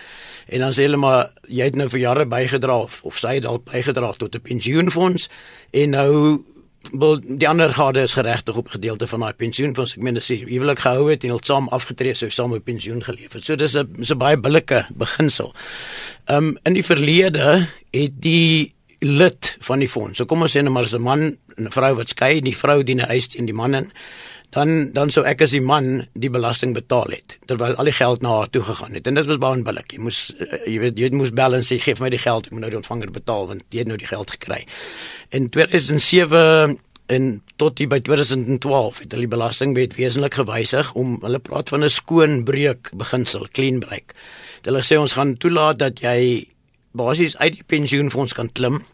En 0.47 0.59
dan 0.59 0.73
sê 0.73 0.87
hulle 0.87 0.97
maar 0.97 1.29
jy 1.47 1.69
het 1.69 1.75
nou 1.75 1.89
vir 1.89 1.99
jare 1.99 2.25
bygedra 2.25 2.77
of, 2.77 3.01
of 3.03 3.17
sy 3.17 3.35
het 3.37 3.43
dalk 3.43 3.69
bygedra 3.71 4.13
tot 4.17 4.35
'n 4.35 4.41
pensioenfonds 4.41 5.29
en 5.71 5.89
nou 5.89 6.43
wil 6.91 7.19
die 7.23 7.47
ander 7.47 7.73
gade 7.73 8.01
is 8.01 8.13
geregtig 8.13 8.57
op 8.57 8.67
gedeelte 8.67 9.07
van 9.07 9.19
daai 9.19 9.33
pensioenfonds. 9.33 9.95
Ek 9.95 10.03
meen 10.03 10.17
as 10.17 10.27
jy 10.27 10.43
huwelik 10.43 10.83
gehou 10.83 11.09
het 11.09 11.23
en 11.23 11.33
hulle 11.33 11.47
saam 11.47 11.69
afgetree 11.69 12.13
sou 12.13 12.29
saam 12.29 12.53
'n 12.53 12.61
pensioen 12.61 13.03
geleef 13.03 13.33
het. 13.33 13.45
So 13.45 13.55
dis 13.55 13.75
'n 13.75 13.87
dis 13.97 14.11
'n 14.11 14.17
baie 14.17 14.37
billike 14.37 14.85
beginsel. 14.95 15.53
Um 16.27 16.57
in 16.65 16.73
die 16.73 16.83
verlede 16.83 17.67
het 17.91 18.21
die 18.21 18.73
lid 18.99 19.55
van 19.59 19.79
die 19.79 19.89
fonds. 19.89 20.17
So 20.17 20.25
kom 20.25 20.41
ons 20.41 20.55
sê 20.55 20.61
nou 20.61 20.73
maar 20.73 20.83
as 20.83 20.93
'n 20.93 21.01
man 21.01 21.37
en 21.57 21.65
'n 21.65 21.71
vrou 21.71 21.95
wat 21.95 22.09
skei, 22.09 22.39
die 22.39 22.57
vrou 22.57 22.83
dien 22.83 23.01
'n 23.01 23.09
eis 23.09 23.27
teen 23.27 23.45
die 23.45 23.53
man 23.53 23.73
in 23.73 23.91
dan 24.53 24.91
dan 24.93 25.11
sou 25.11 25.25
ek 25.25 25.41
as 25.45 25.55
die 25.55 25.63
man 25.63 26.07
die 26.13 26.29
belasting 26.29 26.73
betaal 26.77 27.15
het 27.15 27.37
terwyl 27.49 27.75
al 27.75 27.89
die 27.89 27.97
geld 27.97 28.21
na 28.21 28.37
haar 28.37 28.49
toe 28.53 28.63
gegaan 28.63 28.93
het 28.93 29.07
en 29.07 29.19
dit 29.19 29.29
was 29.29 29.41
baie 29.41 29.57
onbillik 29.57 29.93
jy 29.93 29.99
moes 29.99 30.23
uh, 30.39 30.61
jy 30.65 30.79
weet 30.85 30.99
jy 31.01 31.11
moes 31.11 31.33
balance 31.33 31.73
gee 31.73 31.97
vir 31.97 32.05
my 32.07 32.13
die 32.13 32.23
geld 32.25 32.47
ek 32.47 32.55
moet 32.55 32.65
nou 32.67 32.73
die 32.75 32.81
ontvanger 32.81 33.11
betaal 33.11 33.49
want 33.51 33.65
jy 33.69 33.83
het 33.83 33.91
nou 33.91 33.99
die 33.99 34.09
geld 34.09 34.35
gekry 34.37 34.63
in 35.31 35.49
2007 35.49 36.77
en 37.11 37.41
tot 37.59 37.75
die 37.77 37.87
by 37.89 37.99
2012 38.05 39.01
het 39.03 39.13
hulle 39.13 39.25
die 39.25 39.33
belastingwet 39.33 39.97
wesentlik 39.97 40.37
gewysig 40.39 40.93
om 40.99 41.17
hulle 41.23 41.41
praat 41.43 41.69
van 41.69 41.83
'n 41.83 41.89
skoon 41.89 42.43
breuk 42.43 42.91
beginsel 42.95 43.47
clean 43.51 43.79
break. 43.79 44.13
Hulle 44.63 44.81
sê 44.81 44.95
ons 44.99 45.13
gaan 45.13 45.37
toelaat 45.37 45.79
dat 45.79 45.99
jy 45.99 46.47
basies 46.93 47.37
uit 47.37 47.53
die 47.53 47.67
pensioenfonds 47.67 48.33
kan 48.33 48.49
klim 48.51 48.85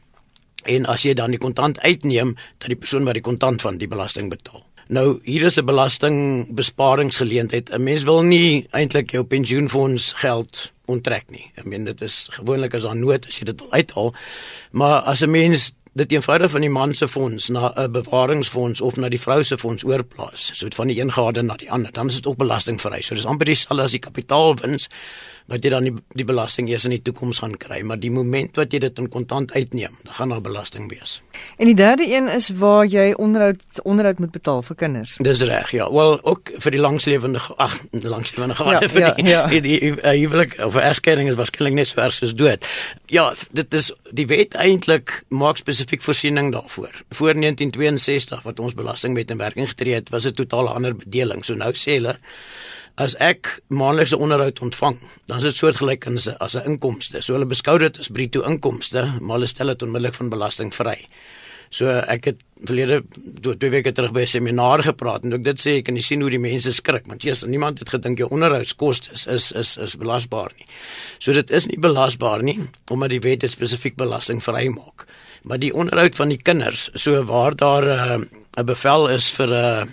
en 0.63 0.85
as 0.85 1.03
jy 1.03 1.13
dan 1.13 1.31
die 1.31 1.39
kontant 1.39 1.79
uitneem 1.79 2.35
dat 2.57 2.69
die 2.69 2.75
persoon 2.75 3.05
wat 3.05 3.13
die 3.13 3.21
kontant 3.21 3.61
van 3.61 3.77
die 3.77 3.87
belasting 3.87 4.29
betaal. 4.29 4.68
Nou 4.89 5.19
hier 5.23 5.45
is 5.45 5.57
'n 5.57 5.65
belastingbesparingsgeleentheid. 5.65 7.69
'n 7.69 7.83
Mens 7.83 8.03
wil 8.03 8.21
nie 8.21 8.67
eintlik 8.71 9.11
jou 9.11 9.23
pensioenfonds 9.23 10.11
geld 10.11 10.71
onttrek 10.85 11.29
nie. 11.29 11.51
Ek 11.55 11.65
meen 11.65 11.83
dit 11.83 12.01
is 12.01 12.27
gewoonlik 12.31 12.73
as 12.73 12.81
daar 12.81 12.95
nood 12.95 13.27
as 13.27 13.37
jy 13.37 13.45
dit 13.45 13.59
wil 13.59 13.71
uithaal. 13.71 14.13
Maar 14.71 15.01
as 15.01 15.21
'n 15.21 15.29
mens 15.29 15.71
dit 15.93 16.11
eenvoudig 16.11 16.51
van 16.51 16.61
die 16.61 16.69
man 16.69 16.93
se 16.93 17.07
fonds 17.07 17.49
na 17.49 17.73
'n 17.75 17.91
bewaringsfonds 17.91 18.81
of 18.81 18.95
na 18.95 19.09
die 19.09 19.21
vrou 19.21 19.43
se 19.43 19.57
fonds 19.57 19.83
oorplaas, 19.83 20.51
so 20.53 20.67
van 20.75 20.87
die 20.87 21.01
een 21.01 21.11
gade 21.11 21.41
na 21.41 21.55
die 21.55 21.71
ander, 21.71 21.91
dan 21.91 22.07
is 22.07 22.15
dit 22.15 22.27
ook 22.27 22.37
belastingvry. 22.37 23.01
So 23.01 23.15
dis 23.15 23.25
amper 23.25 23.45
dieselfde 23.45 23.83
as 23.83 23.91
die 23.91 23.99
kapitaalwins 23.99 24.89
wat 25.49 25.65
jy 25.65 25.71
dan 25.73 25.87
die, 25.87 25.93
die 26.17 26.25
belasting 26.27 26.69
eers 26.69 26.85
in 26.87 26.93
die 26.93 27.01
toekoms 27.03 27.41
gaan 27.43 27.55
kry, 27.59 27.81
maar 27.85 27.99
die 28.01 28.11
moment 28.13 28.57
wat 28.59 28.73
jy 28.73 28.81
dit 28.83 29.01
in 29.01 29.09
kontant 29.11 29.51
uitneem, 29.55 29.95
dan 30.05 30.13
gaan 30.17 30.33
daar 30.33 30.43
belasting 30.45 30.89
wees. 30.91 31.19
En 31.57 31.69
die 31.69 31.75
derde 31.77 32.05
een 32.07 32.29
is 32.31 32.49
waar 32.59 32.85
jy 32.85 33.11
onderhoud 33.17 33.81
onderhoud 33.83 34.19
moet 34.19 34.31
betaal 34.31 34.61
vir 34.67 34.75
kinders. 34.75 35.15
Dis 35.23 35.41
reg, 35.47 35.71
ja. 35.75 35.87
Wel 35.91 36.17
ook 36.23 36.51
vir 36.63 36.75
die 36.75 36.81
langslewende 36.81 37.41
ag, 37.57 37.75
langslewende 37.91 38.55
gade 38.59 38.85
ja, 38.85 38.91
vir 38.93 39.01
ja, 39.01 39.11
die, 39.17 39.27
ja. 39.27 39.43
die, 39.53 39.61
die, 39.65 39.79
die 39.79 39.91
uh, 39.97 40.15
huwelik 40.19 40.57
of 40.65 40.77
egskeiding 40.79 41.31
is 41.31 41.37
waarskynlik 41.39 41.77
net 41.79 41.91
so 41.91 42.01
erg 42.03 42.15
soos 42.17 42.35
dood. 42.37 42.65
Ja, 43.11 43.29
dit 43.57 43.73
is 43.73 43.91
die 44.15 44.27
wet 44.29 44.57
eintlik 44.59 45.19
maak 45.33 45.61
spesifiek 45.61 46.03
voorsiening 46.05 46.51
daarvoor. 46.55 47.03
Voor 47.09 47.33
1962 47.33 48.43
wat 48.45 48.59
ons 48.59 48.77
belastingwet 48.77 49.31
in 49.31 49.41
werking 49.41 49.69
getree 49.69 49.97
het, 49.97 50.09
was 50.13 50.27
dit 50.29 50.35
totaal 50.35 50.69
ander 50.73 50.95
bedeling. 50.95 51.45
So 51.45 51.57
nou 51.57 51.73
sê 51.77 51.99
hulle 51.99 52.17
as 52.99 53.15
ek 53.23 53.61
maandelikse 53.71 54.17
onderhoud 54.19 54.59
ontvang, 54.65 54.97
dan 55.31 55.39
is 55.39 55.47
dit 55.47 55.55
soortgelyk 55.55 56.07
as 56.07 56.27
'n 56.27 56.35
as 56.39 56.55
'n 56.55 56.65
inkomste. 56.71 57.21
So 57.21 57.33
hulle 57.33 57.45
beskou 57.45 57.77
dit 57.79 57.99
as 57.99 58.09
bruto 58.09 58.43
inkomste, 58.43 59.19
maar 59.21 59.37
hulle 59.37 59.47
stel 59.47 59.67
dit 59.67 59.83
onmiddellik 59.83 60.13
van 60.13 60.29
belasting 60.29 60.73
vry. 60.73 61.07
So 61.69 61.85
ek 61.87 62.25
het 62.25 62.37
verlede 62.65 63.03
twee 63.41 63.69
weke 63.69 63.91
terug 63.91 64.11
by 64.11 64.21
'n 64.21 64.27
seminar 64.27 64.83
gepraat 64.83 65.23
en 65.23 65.33
ek 65.33 65.43
dit 65.43 65.59
sê 65.59 65.77
ek 65.77 65.85
kan 65.85 66.01
sien 66.01 66.21
hoe 66.21 66.29
die 66.29 66.39
mense 66.39 66.71
skrik 66.73 67.05
want 67.07 67.23
jy's 67.23 67.45
niemand 67.45 67.79
het 67.79 67.89
gedink 67.89 68.17
jou 68.17 68.27
onderhoudskoste 68.29 69.13
is 69.13 69.27
is 69.27 69.51
is 69.51 69.77
is 69.77 69.95
belasbaar 69.95 70.51
nie. 70.57 70.65
So 71.19 71.31
dit 71.33 71.51
is 71.51 71.67
nie 71.67 71.79
belasbaar 71.79 72.43
nie 72.43 72.59
omdat 72.91 73.09
die 73.09 73.21
wet 73.21 73.39
dit 73.39 73.51
spesifiek 73.51 73.95
belasting 73.95 74.41
vry 74.43 74.67
maak. 74.67 75.05
Maar 75.43 75.59
die 75.59 75.73
onderhoud 75.73 76.15
van 76.15 76.29
die 76.29 76.41
kinders, 76.41 76.89
so 76.93 77.23
waar 77.23 77.55
daar 77.55 77.87
eh, 77.87 78.17
'n 78.17 78.27
uh, 78.57 78.63
bevel 78.63 79.07
is 79.09 79.29
vir 79.29 79.47
'n 79.47 79.87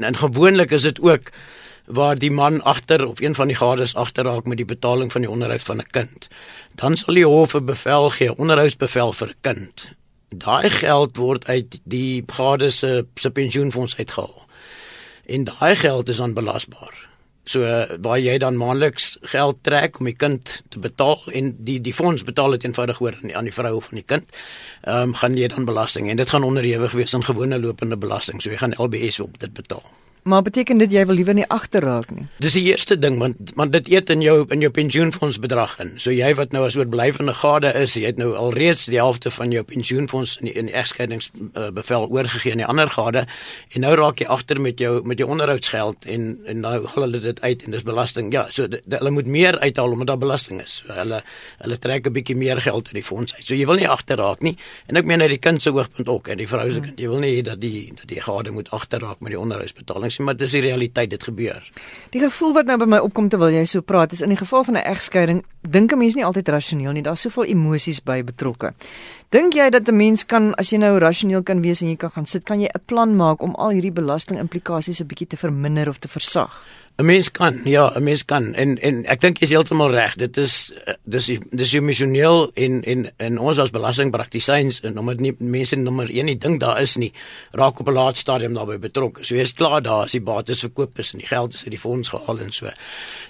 uh, 0.00 0.06
en 0.06 0.16
gewoonlik 0.16 0.70
is 0.70 0.82
dit 0.82 1.00
ook 1.00 1.32
waar 1.84 2.18
die 2.18 2.30
man 2.30 2.62
agter 2.62 3.06
of 3.06 3.20
een 3.20 3.34
van 3.34 3.46
die 3.46 3.56
gades 3.56 3.94
agterraak 3.94 4.46
met 4.46 4.56
die 4.56 4.66
betaling 4.66 5.12
van 5.12 5.20
die 5.20 5.30
onderhoud 5.30 5.62
van 5.62 5.78
'n 5.78 5.90
kind. 5.90 6.28
Dan 6.74 6.96
sal 6.96 7.14
die 7.14 7.26
hof 7.26 7.54
'n 7.54 7.64
bevel 7.64 8.10
gee, 8.10 8.36
onderhoudsbevel 8.36 9.12
vir 9.12 9.28
'n 9.28 9.34
kind. 9.40 9.90
Daai 10.28 10.70
geld 10.70 11.16
word 11.16 11.46
uit 11.46 11.80
die 11.84 12.24
gades 12.26 12.78
se 12.78 13.06
se 13.14 13.30
pensioenfonds 13.30 13.96
uitgehaal. 13.96 14.46
En 15.26 15.44
daai 15.44 15.76
geld 15.76 16.08
is 16.08 16.20
aanbelasbaar. 16.20 17.08
So 17.44 17.60
waar 18.00 18.18
jy 18.18 18.38
dan 18.38 18.56
maandeliks 18.56 19.18
geld 19.20 19.56
trek 19.62 19.98
om 19.98 20.04
die 20.04 20.16
kind 20.16 20.62
te 20.68 20.78
betaal 20.78 21.20
en 21.26 21.56
die 21.58 21.80
die 21.80 21.92
fonds 21.94 22.24
betaal 22.24 22.50
dit 22.50 22.64
eenvoudig 22.64 23.00
oor 23.00 23.12
aan 23.12 23.28
die, 23.28 23.36
aan 23.36 23.44
die 23.44 23.52
vrou 23.52 23.74
of 23.76 23.88
aan 23.90 24.00
die 24.00 24.08
kind. 24.08 24.30
Ehm 24.82 25.02
um, 25.02 25.14
gaan 25.14 25.36
jy 25.36 25.48
dan 25.48 25.64
belasting 25.64 26.08
en 26.10 26.16
dit 26.16 26.30
gaan 26.30 26.42
onderhewig 26.42 26.92
wees 26.92 27.14
aan 27.14 27.24
gewone 27.24 27.60
lopende 27.60 27.96
belasting. 27.96 28.42
So 28.42 28.50
jy 28.50 28.56
gaan 28.56 28.76
LBS 28.78 29.20
op 29.20 29.38
dit 29.38 29.52
betaal. 29.52 29.84
Maar 30.24 30.42
beteken 30.42 30.78
dit 30.80 30.92
jy 30.92 31.02
wil 31.04 31.18
liewer 31.18 31.34
nie 31.36 31.44
agterraak 31.52 32.08
nie? 32.16 32.22
Dis 32.40 32.54
die 32.56 32.62
eerste 32.70 32.96
ding 32.96 33.18
want 33.20 33.50
want 33.60 33.74
dit 33.74 33.90
eet 33.92 34.08
in 34.08 34.22
jou 34.24 34.46
in 34.54 34.62
jou 34.64 34.70
pensioenfonds 34.72 35.36
bedrag 35.42 35.74
in. 35.82 35.90
So 36.00 36.14
jy 36.16 36.30
wat 36.38 36.54
nou 36.56 36.62
as 36.64 36.78
oorblywende 36.80 37.34
gade 37.36 37.72
is, 37.76 37.92
jy 38.00 38.08
het 38.08 38.20
nou 38.22 38.30
alreeds 38.40 38.86
die 38.88 38.96
helfte 38.96 39.28
van 39.34 39.52
jou 39.52 39.60
pensioenfonds 39.68 40.38
in 40.40 40.48
die, 40.48 40.54
in 40.56 40.70
die 40.70 40.76
egskeidingsbevel 40.80 42.06
uh, 42.06 42.14
oorgegee 42.16 42.54
aan 42.54 42.62
die 42.62 42.68
ander 42.72 42.88
gade 42.94 43.26
en 43.74 43.84
nou 43.84 43.90
raak 44.00 44.22
jy 44.22 44.28
agter 44.32 44.62
met 44.64 44.80
jou 44.80 44.94
met 45.04 45.20
jou 45.20 45.28
onderhoudsgeld 45.28 46.08
en 46.08 46.24
en 46.48 46.64
nou 46.64 46.72
haal 46.86 47.04
hulle 47.04 47.20
dit 47.26 47.44
uit 47.44 47.66
en 47.68 47.76
dis 47.76 47.84
belasting. 47.84 48.32
Ja, 48.32 48.46
so 48.48 48.64
de, 48.64 48.80
de, 48.80 48.96
hulle 49.02 49.12
moet 49.18 49.28
meer 49.28 49.60
uithaal 49.60 49.92
omdat 49.92 50.14
daar 50.14 50.22
belasting 50.24 50.64
is. 50.64 50.78
So 50.80 50.96
hulle 51.02 51.20
hulle 51.58 51.78
trek 51.84 52.08
'n 52.08 52.16
bietjie 52.16 52.38
meer 52.40 52.64
geld 52.64 52.88
uit 52.88 52.96
die 53.02 53.04
fonds 53.04 53.36
uit. 53.36 53.44
So 53.44 53.52
jy 53.54 53.68
wil 53.68 53.76
nie 53.76 53.92
agterraak 53.92 54.40
nie. 54.40 54.56
En 54.88 54.96
ek 54.96 55.04
meen 55.04 55.20
uit 55.20 55.36
die 55.36 55.42
kind 55.50 55.60
se 55.60 55.68
oogpunt 55.76 56.08
ook 56.08 56.32
en 56.32 56.40
die 56.40 56.48
vrou 56.48 56.70
se 56.70 56.80
kind. 56.80 56.96
Jy 56.96 57.12
wil 57.12 57.20
nie 57.20 57.42
dat 57.42 57.60
die 57.60 57.92
dat 57.92 58.08
die 58.08 58.24
gade 58.24 58.50
moet 58.50 58.70
agterraak 58.70 59.20
met 59.20 59.36
die 59.36 59.40
onderhoudsbetaling 59.40 60.13
is 60.14 60.20
nie, 60.20 60.28
maar 60.28 60.38
dis 60.38 60.54
die 60.54 60.62
realiteit, 60.64 61.10
dit 61.10 61.26
gebeur. 61.26 61.64
Die 62.14 62.22
gevoel 62.22 62.54
wat 62.56 62.70
nou 62.70 62.78
by 62.80 62.88
my 62.96 63.00
opkom 63.04 63.28
terwyl 63.32 63.52
jy 63.54 63.64
so 63.68 63.82
praat, 63.82 64.14
is 64.14 64.22
in 64.24 64.32
die 64.32 64.38
geval 64.38 64.64
van 64.64 64.76
'n 64.76 64.86
egskeiding, 64.94 65.44
dink 65.62 65.92
'n 65.92 65.98
mens 65.98 66.14
nie 66.14 66.24
altyd 66.24 66.48
rasioneel 66.48 66.92
nie. 66.92 67.02
Daar's 67.02 67.20
soveel 67.20 67.44
emosies 67.44 68.00
by 68.00 68.22
betrokke. 68.22 68.74
Dink 69.30 69.54
jy 69.54 69.70
dat 69.70 69.88
'n 69.88 69.96
mens 69.96 70.24
kan 70.24 70.54
as 70.54 70.70
jy 70.70 70.78
nou 70.78 70.98
rasioneel 70.98 71.42
kan 71.42 71.60
wees 71.62 71.82
en 71.82 71.88
jy 71.88 71.96
kan 71.96 72.10
gaan 72.10 72.26
sit, 72.26 72.44
kan 72.44 72.60
jy 72.60 72.68
'n 72.68 72.84
plan 72.86 73.16
maak 73.16 73.42
om 73.42 73.54
al 73.54 73.70
hierdie 73.70 73.92
belasting 73.92 74.38
implikasies 74.38 75.00
'n 75.00 75.06
bietjie 75.06 75.26
te 75.26 75.36
verminder 75.36 75.88
of 75.88 75.98
te 75.98 76.08
versag? 76.08 76.64
'n 76.96 77.04
Mens 77.04 77.30
kan, 77.30 77.60
ja, 77.64 77.92
'n 77.96 78.02
mens 78.02 78.24
kan 78.24 78.54
en 78.54 78.78
en 78.78 79.04
ek 79.06 79.20
dink 79.20 79.38
jy 79.38 79.44
is 79.44 79.50
heeltemal 79.50 79.90
reg. 79.90 80.14
Dit 80.14 80.36
is 80.36 80.72
dis 81.02 81.26
dis 81.50 81.72
emosioneel 81.74 82.50
en 82.54 82.84
en 82.84 83.10
en 83.16 83.38
ons 83.38 83.58
as 83.58 83.70
belastingpraktisyns 83.70 84.80
en 84.80 84.98
omdat 84.98 85.20
nie 85.20 85.34
mense 85.38 85.76
nommer 85.76 86.10
1 86.10 86.24
nie 86.24 86.38
dink 86.38 86.60
daar 86.60 86.80
is 86.80 86.96
nie 86.96 87.12
raak 87.50 87.80
op 87.80 87.88
'n 87.88 87.92
laat 87.92 88.16
stadium 88.16 88.54
daarbey 88.54 88.78
betrokke. 88.78 89.24
So 89.24 89.34
jy's 89.34 89.52
klaar 89.52 89.82
daar 89.82 90.04
as 90.04 90.12
die 90.12 90.20
bates 90.20 90.60
verkoop 90.60 90.98
is 90.98 91.12
en 91.12 91.18
die 91.18 91.26
geld 91.26 91.54
is 91.54 91.64
uit 91.64 91.70
die 91.70 91.78
fonds 91.78 92.08
gehaal 92.08 92.38
en 92.38 92.52
so. 92.52 92.70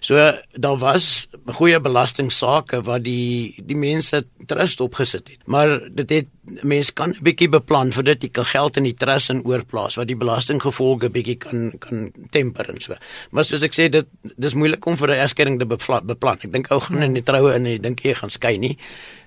So 0.01 0.15
daar 0.53 0.77
was 0.77 1.29
goeie 1.47 1.81
belastingsaake 1.81 2.83
wat 2.83 3.05
die 3.05 3.55
die 3.65 3.77
mense 3.77 4.27
trust 4.47 4.81
opgesit 4.81 5.29
het. 5.29 5.47
Maar 5.47 5.81
dit 5.91 6.11
het 6.11 6.27
mense 6.63 6.93
kan 6.93 7.11
'n 7.11 7.23
bietjie 7.25 7.49
beplan 7.49 7.93
vir 7.93 8.05
dit 8.05 8.23
jy 8.23 8.29
kan 8.29 8.45
geld 8.45 8.77
in 8.77 8.85
die 8.85 8.95
trust 8.95 9.31
en 9.31 9.45
oorplaas 9.45 9.97
wat 9.97 10.07
die 10.07 10.17
belastinggevolge 10.17 11.09
bietjie 11.11 11.37
kan 11.37 11.73
kan 11.79 12.13
temper 12.31 12.69
en 12.69 12.81
so. 12.81 12.95
Maar 13.31 13.45
soos 13.45 13.63
ek 13.63 13.73
sê 13.73 13.89
dit 13.91 14.07
dis 14.37 14.55
moeilik 14.55 14.87
om 14.87 14.97
vir 14.97 15.11
'n 15.11 15.23
egskeiding 15.25 15.59
te 15.59 15.67
beplan. 15.67 16.39
Ek 16.45 16.53
dink 16.53 16.71
ou 16.71 16.81
gaan 16.81 17.03
in 17.03 17.15
die 17.15 17.23
troue 17.23 17.55
in 17.55 17.67
en 17.67 17.75
ek 17.75 17.83
dink 17.83 18.01
jy 18.01 18.15
gaan 18.15 18.31
skei 18.31 18.59
nie. 18.59 18.77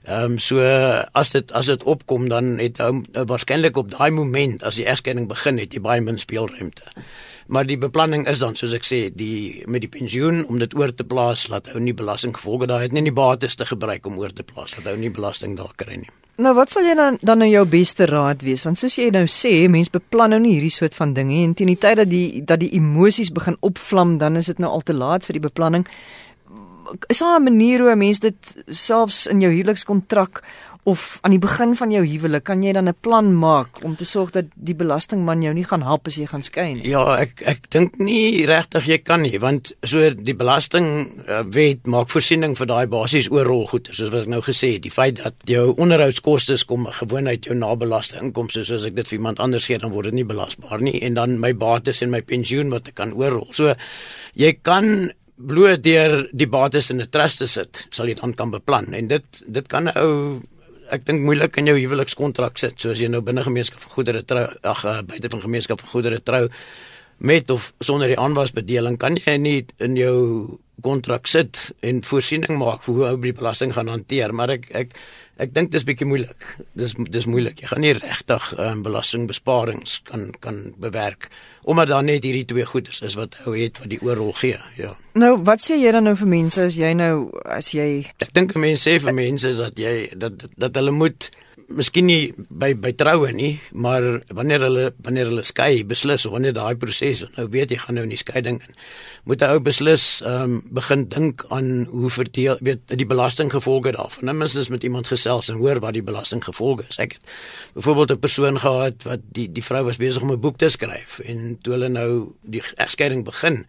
Ehm 0.06 0.24
um, 0.24 0.38
so 0.40 0.60
as 1.14 1.32
dit 1.32 1.52
as 1.52 1.66
dit 1.66 1.84
opkom 1.84 2.30
dan 2.30 2.58
het 2.58 2.80
ou 2.80 3.04
uh, 3.14 3.24
waarskynlik 3.26 3.78
op 3.78 3.92
daai 3.92 4.12
moment 4.12 4.64
as 4.64 4.76
die 4.76 4.86
egskeiding 4.86 5.28
begin 5.28 5.58
het 5.58 5.74
jy 5.74 5.82
baie 5.82 6.02
min 6.02 6.18
speelruimte. 6.18 6.84
Maar 7.48 7.66
die 7.66 7.78
beplanning 7.78 8.28
is 8.28 8.40
dan 8.40 8.56
soos 8.56 8.74
ek 8.74 8.86
sê 8.86 9.10
die 9.16 9.64
met 9.68 9.82
die 9.82 9.90
pensioen 9.90 10.46
om 10.46 10.60
dit 10.60 10.76
oor 10.76 10.94
te 10.94 11.04
plaas 11.04 11.48
laat 11.48 11.68
ou 11.74 11.80
nie 11.80 11.94
belastinggevolge 11.94 12.68
daai 12.68 12.84
het 12.84 12.92
nie 12.92 13.04
die 13.04 13.12
bates 13.12 13.56
te 13.56 13.66
gebruik 13.66 14.06
om 14.06 14.20
oor 14.20 14.34
te 14.34 14.44
plaas 14.44 14.76
dat 14.76 14.88
ou 14.88 14.98
nie 14.98 15.10
belasting 15.10 15.58
daar 15.58 15.74
kry 15.76 15.96
nie. 15.96 16.27
Nou 16.38 16.52
wat 16.54 16.70
sal 16.70 16.86
jy 16.86 16.94
dan 16.94 17.16
dan 17.26 17.40
nou 17.42 17.48
jou 17.50 17.64
beste 17.66 18.06
raad 18.06 18.44
wees 18.46 18.62
want 18.66 18.78
soos 18.78 18.94
jy 19.00 19.08
nou 19.14 19.24
sê 19.26 19.54
mense 19.74 19.90
beplan 19.94 20.36
nou 20.36 20.38
nie 20.44 20.54
hierdie 20.54 20.74
soort 20.76 20.94
van 20.94 21.16
dinge 21.18 21.40
en 21.42 21.56
teen 21.58 21.72
die 21.72 21.80
tyd 21.82 21.98
dat 21.98 22.12
die 22.12 22.44
dat 22.46 22.62
die 22.62 22.70
emosies 22.78 23.32
begin 23.34 23.58
opvlam 23.66 24.20
dan 24.22 24.38
is 24.38 24.52
dit 24.52 24.62
nou 24.62 24.70
al 24.70 24.86
te 24.86 24.94
laat 24.94 25.26
vir 25.26 25.40
die 25.40 25.46
beplanning. 25.48 25.88
Is 27.10 27.20
daar 27.26 27.40
'n 27.40 27.44
manier 27.50 27.82
hoe 27.82 27.92
'n 27.92 27.98
mens 27.98 28.20
dit 28.20 28.56
selfs 28.70 29.26
in 29.26 29.42
jou 29.42 29.52
huwelikskontrak 29.52 30.44
of 30.88 31.20
aan 31.22 31.34
die 31.36 31.42
begin 31.44 31.74
van 31.76 31.92
jou 31.92 32.02
huwelik 32.08 32.46
kan 32.48 32.62
jy 32.64 32.72
dan 32.74 32.88
'n 32.88 32.96
plan 33.02 33.28
maak 33.36 33.84
om 33.84 33.96
te 33.96 34.06
sorg 34.06 34.32
dat 34.32 34.46
die 34.56 34.76
belastingman 34.76 35.42
jou 35.42 35.54
nie 35.54 35.66
gaan 35.68 35.84
help 35.84 36.08
as 36.08 36.16
jy 36.16 36.26
gaan 36.26 36.44
skei 36.44 36.74
nie. 36.74 36.88
Ja, 36.88 37.18
ek 37.20 37.42
ek 37.46 37.70
dink 37.70 38.00
nie 38.00 38.46
regtig 38.46 38.88
jy 38.88 38.98
kan 38.98 39.22
nie 39.22 39.40
want 39.40 39.74
so 39.84 40.10
die 40.10 40.34
belasting 40.34 40.88
uh, 41.28 41.44
wet 41.44 41.88
maak 41.88 42.10
voorsiening 42.10 42.56
vir 42.56 42.68
daai 42.68 42.88
basies 42.88 43.30
oorrol 43.32 43.68
goeder 43.68 43.94
soos 43.94 44.12
wat 44.12 44.24
ek 44.24 44.32
nou 44.32 44.42
gesê 44.42 44.74
het, 44.74 44.84
die 44.84 44.92
feit 44.92 45.20
dat 45.24 45.34
jou 45.46 45.76
onderhoudskoste 45.76 46.66
kom 46.66 46.88
gewoon 46.88 47.28
uit 47.28 47.46
jou 47.46 47.56
nabelaste 47.56 48.20
inkomste 48.22 48.64
soos 48.64 48.86
ek 48.86 48.96
dit 48.96 49.08
vir 49.08 49.20
iemand 49.20 49.40
anders 49.40 49.66
gee 49.66 49.78
dan 49.78 49.92
word 49.92 50.06
dit 50.06 50.14
nie 50.14 50.24
belasbaar 50.24 50.80
nie 50.82 51.02
en 51.04 51.14
dan 51.14 51.40
my 51.40 51.54
bates 51.54 52.02
en 52.02 52.10
my 52.10 52.22
pensioen 52.22 52.70
wat 52.70 52.88
ek 52.88 52.96
kan 52.96 53.14
oorrol. 53.14 53.48
So 53.52 53.76
jy 54.36 54.54
kan 54.64 55.12
bloot 55.36 55.84
deur 55.84 56.30
die 56.32 56.48
bates 56.48 56.90
in 56.92 57.02
'n 57.02 57.10
trust 57.10 57.40
te 57.40 57.48
sit, 57.48 57.88
sal 57.92 58.08
jy 58.08 58.16
dan 58.16 58.34
kan 58.34 58.52
beplan 58.52 58.94
en 58.94 59.08
dit 59.08 59.44
dit 59.48 59.68
kan 59.68 59.90
'n 59.90 59.98
ou 59.98 60.42
ek 60.94 61.06
dink 61.08 61.26
moeilik 61.26 61.58
in 61.60 61.70
jou 61.72 61.78
huwelikskontrak 61.78 62.60
sit 62.62 62.78
soos 62.82 63.02
jy 63.02 63.10
nou 63.12 63.22
binne 63.26 63.44
gemeenskap 63.46 63.82
van 63.84 63.96
goedere 63.96 64.24
trou 64.28 64.46
ag 64.48 64.86
uh, 64.86 65.02
buite 65.08 65.32
van 65.34 65.44
gemeenskap 65.44 65.82
van 65.84 65.94
goedere 65.96 66.22
trou 66.24 66.48
met 67.18 67.52
of 67.52 67.72
sonder 67.80 68.12
die 68.12 68.20
aanwasbedeling 68.20 68.98
kan 69.02 69.18
jy 69.18 69.38
nie 69.42 69.60
in 69.84 69.98
jou 69.98 70.18
kontrak 70.86 71.28
sit 71.28 71.72
en 71.82 72.04
voorsiening 72.06 72.60
maak 72.60 72.84
vir 72.86 73.00
hoe 73.02 73.16
die 73.22 73.34
belasting 73.34 73.74
gaan 73.74 73.90
hanteer 73.90 74.34
maar 74.34 74.54
ek 74.58 74.70
ek 74.84 74.94
ek 75.38 75.54
dink 75.54 75.72
dis 75.72 75.86
bietjie 75.88 76.08
moeilik. 76.10 76.48
Dis 76.78 76.96
dis 76.98 77.28
moeilik. 77.30 77.62
Jy 77.62 77.72
gaan 77.72 77.84
nie 77.86 77.94
regtig 77.98 78.50
um, 78.58 78.84
belastingbesparings 78.86 80.02
kan 80.08 80.32
kan 80.44 80.74
bewerk 80.82 81.30
omdat 81.68 81.90
daar 81.92 82.04
net 82.04 82.24
hierdie 82.24 82.46
twee 82.48 82.66
goeders 82.66 83.02
is 83.04 83.18
wat 83.20 83.36
ou 83.44 83.52
het 83.58 83.80
wat 83.82 83.90
die 83.92 84.00
oorrol 84.00 84.32
gee 84.40 84.60
ja. 84.80 84.94
Nou 85.20 85.34
wat 85.44 85.60
sê 85.66 85.76
jy 85.76 85.92
dan 85.92 86.08
nou 86.08 86.16
vir 86.16 86.30
mense 86.32 86.62
as 86.64 86.78
jy 86.80 86.94
nou 86.96 87.28
as 87.44 87.74
jy 87.76 88.06
ek 88.24 88.32
dink 88.38 88.56
mense 88.56 88.88
sê 88.88 88.96
vir 89.04 89.16
mense 89.18 89.52
dat 89.58 89.76
jy 89.80 89.96
dat 90.16 90.38
dat, 90.40 90.54
dat 90.56 90.80
hulle 90.80 90.96
moet 90.96 91.28
miskien 91.68 92.08
nie 92.08 92.34
by 92.50 92.72
by 92.80 92.94
troue 92.96 93.32
nie, 93.36 93.58
maar 93.72 94.04
wanneer 94.34 94.64
hulle 94.68 94.86
wanneer 95.04 95.30
hulle 95.32 95.44
skei, 95.48 95.84
beslis 95.88 96.26
of 96.28 96.34
wanneer 96.36 96.56
daai 96.56 96.76
proses 96.80 97.26
nou 97.36 97.48
weet 97.52 97.74
jy 97.74 97.80
gaan 97.82 97.98
nou 98.00 98.06
in 98.08 98.14
die 98.14 98.20
skeiding 98.20 98.62
in. 98.64 98.78
Moet 99.28 99.44
hy 99.44 99.50
ou 99.58 99.64
beslis 99.64 100.06
ehm 100.24 100.44
um, 100.44 100.62
begin 100.78 101.08
dink 101.12 101.44
aan 101.54 101.88
hoe 101.92 102.12
verdeel 102.14 102.62
weet 102.64 102.96
die 102.96 103.10
belastinggevolge 103.10 103.92
daarvan. 103.98 104.30
Nou 104.30 104.38
minstens 104.38 104.72
met 104.74 104.84
iemand 104.88 105.12
gesels 105.12 105.52
en 105.52 105.60
hoor 105.60 105.82
wat 105.84 105.98
die 105.98 106.06
belastinggevolge 106.06 106.88
is. 106.90 107.00
Ek 107.04 107.18
het 107.18 107.36
byvoorbeeld 107.76 108.12
'n 108.12 108.20
persoon 108.20 108.60
gehad 108.60 109.04
wat 109.04 109.20
die 109.32 109.52
die 109.52 109.64
vrou 109.64 109.84
was 109.84 109.98
besig 109.98 110.22
om 110.22 110.32
'n 110.32 110.40
boek 110.40 110.58
te 110.58 110.70
skryf 110.70 111.20
en 111.20 111.58
toe 111.62 111.74
hulle 111.74 111.90
nou 111.90 112.32
die 112.42 112.64
egskeiding 112.76 113.26
begin 113.26 113.66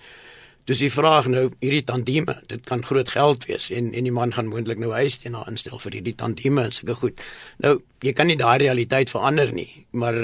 Dis 0.69 0.83
die 0.85 0.91
vraag 0.93 1.31
nou 1.33 1.47
hierdie 1.63 1.85
tandieme, 1.89 2.35
dit 2.51 2.61
kan 2.69 2.83
groot 2.85 3.09
geld 3.09 3.47
wees 3.49 3.71
en 3.73 3.87
en 3.97 4.05
die 4.05 4.13
man 4.13 4.35
gaan 4.37 4.51
moontlik 4.53 4.79
nou 4.83 4.93
huis 4.93 5.17
teen 5.23 5.37
haar 5.39 5.49
instel 5.49 5.81
vir 5.81 5.97
hierdie 5.97 6.17
tandieme 6.21 6.67
en 6.69 6.75
sulke 6.77 6.99
goed. 7.01 7.23
Nou, 7.65 7.79
jy 8.05 8.13
kan 8.13 8.29
nie 8.29 8.37
daai 8.37 8.59
realiteit 8.61 9.09
verander 9.11 9.53
nie, 9.57 9.71
maar 9.97 10.19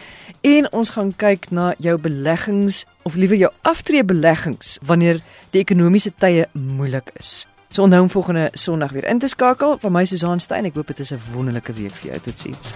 En 0.41 0.71
ons 0.71 0.89
gaan 0.89 1.13
kyk 1.15 1.52
na 1.52 1.73
jou 1.78 1.97
beleggings 1.97 2.86
of 3.04 3.15
liewer 3.15 3.38
jou 3.38 3.52
aftreebeleggings 3.62 4.80
wanneer 4.82 5.21
die 5.52 5.62
ekonomiese 5.62 6.12
tye 6.17 6.47
moeilik 6.54 7.12
is. 7.19 7.47
So 7.69 7.84
onthou 7.84 8.10
volgende 8.10 8.50
Sondag 8.54 8.91
weer 8.91 9.06
in 9.06 9.19
te 9.19 9.28
skakel. 9.28 9.78
Van 9.78 9.91
my 9.91 10.06
Susan 10.06 10.39
Stein, 10.39 10.65
ek 10.65 10.73
hoop 10.73 10.88
dit 10.88 11.00
is 11.00 11.12
'n 11.12 11.19
wonderlike 11.34 11.73
week 11.73 11.93
vir 11.93 12.12
jou. 12.12 12.19
Totsiens. 12.19 12.73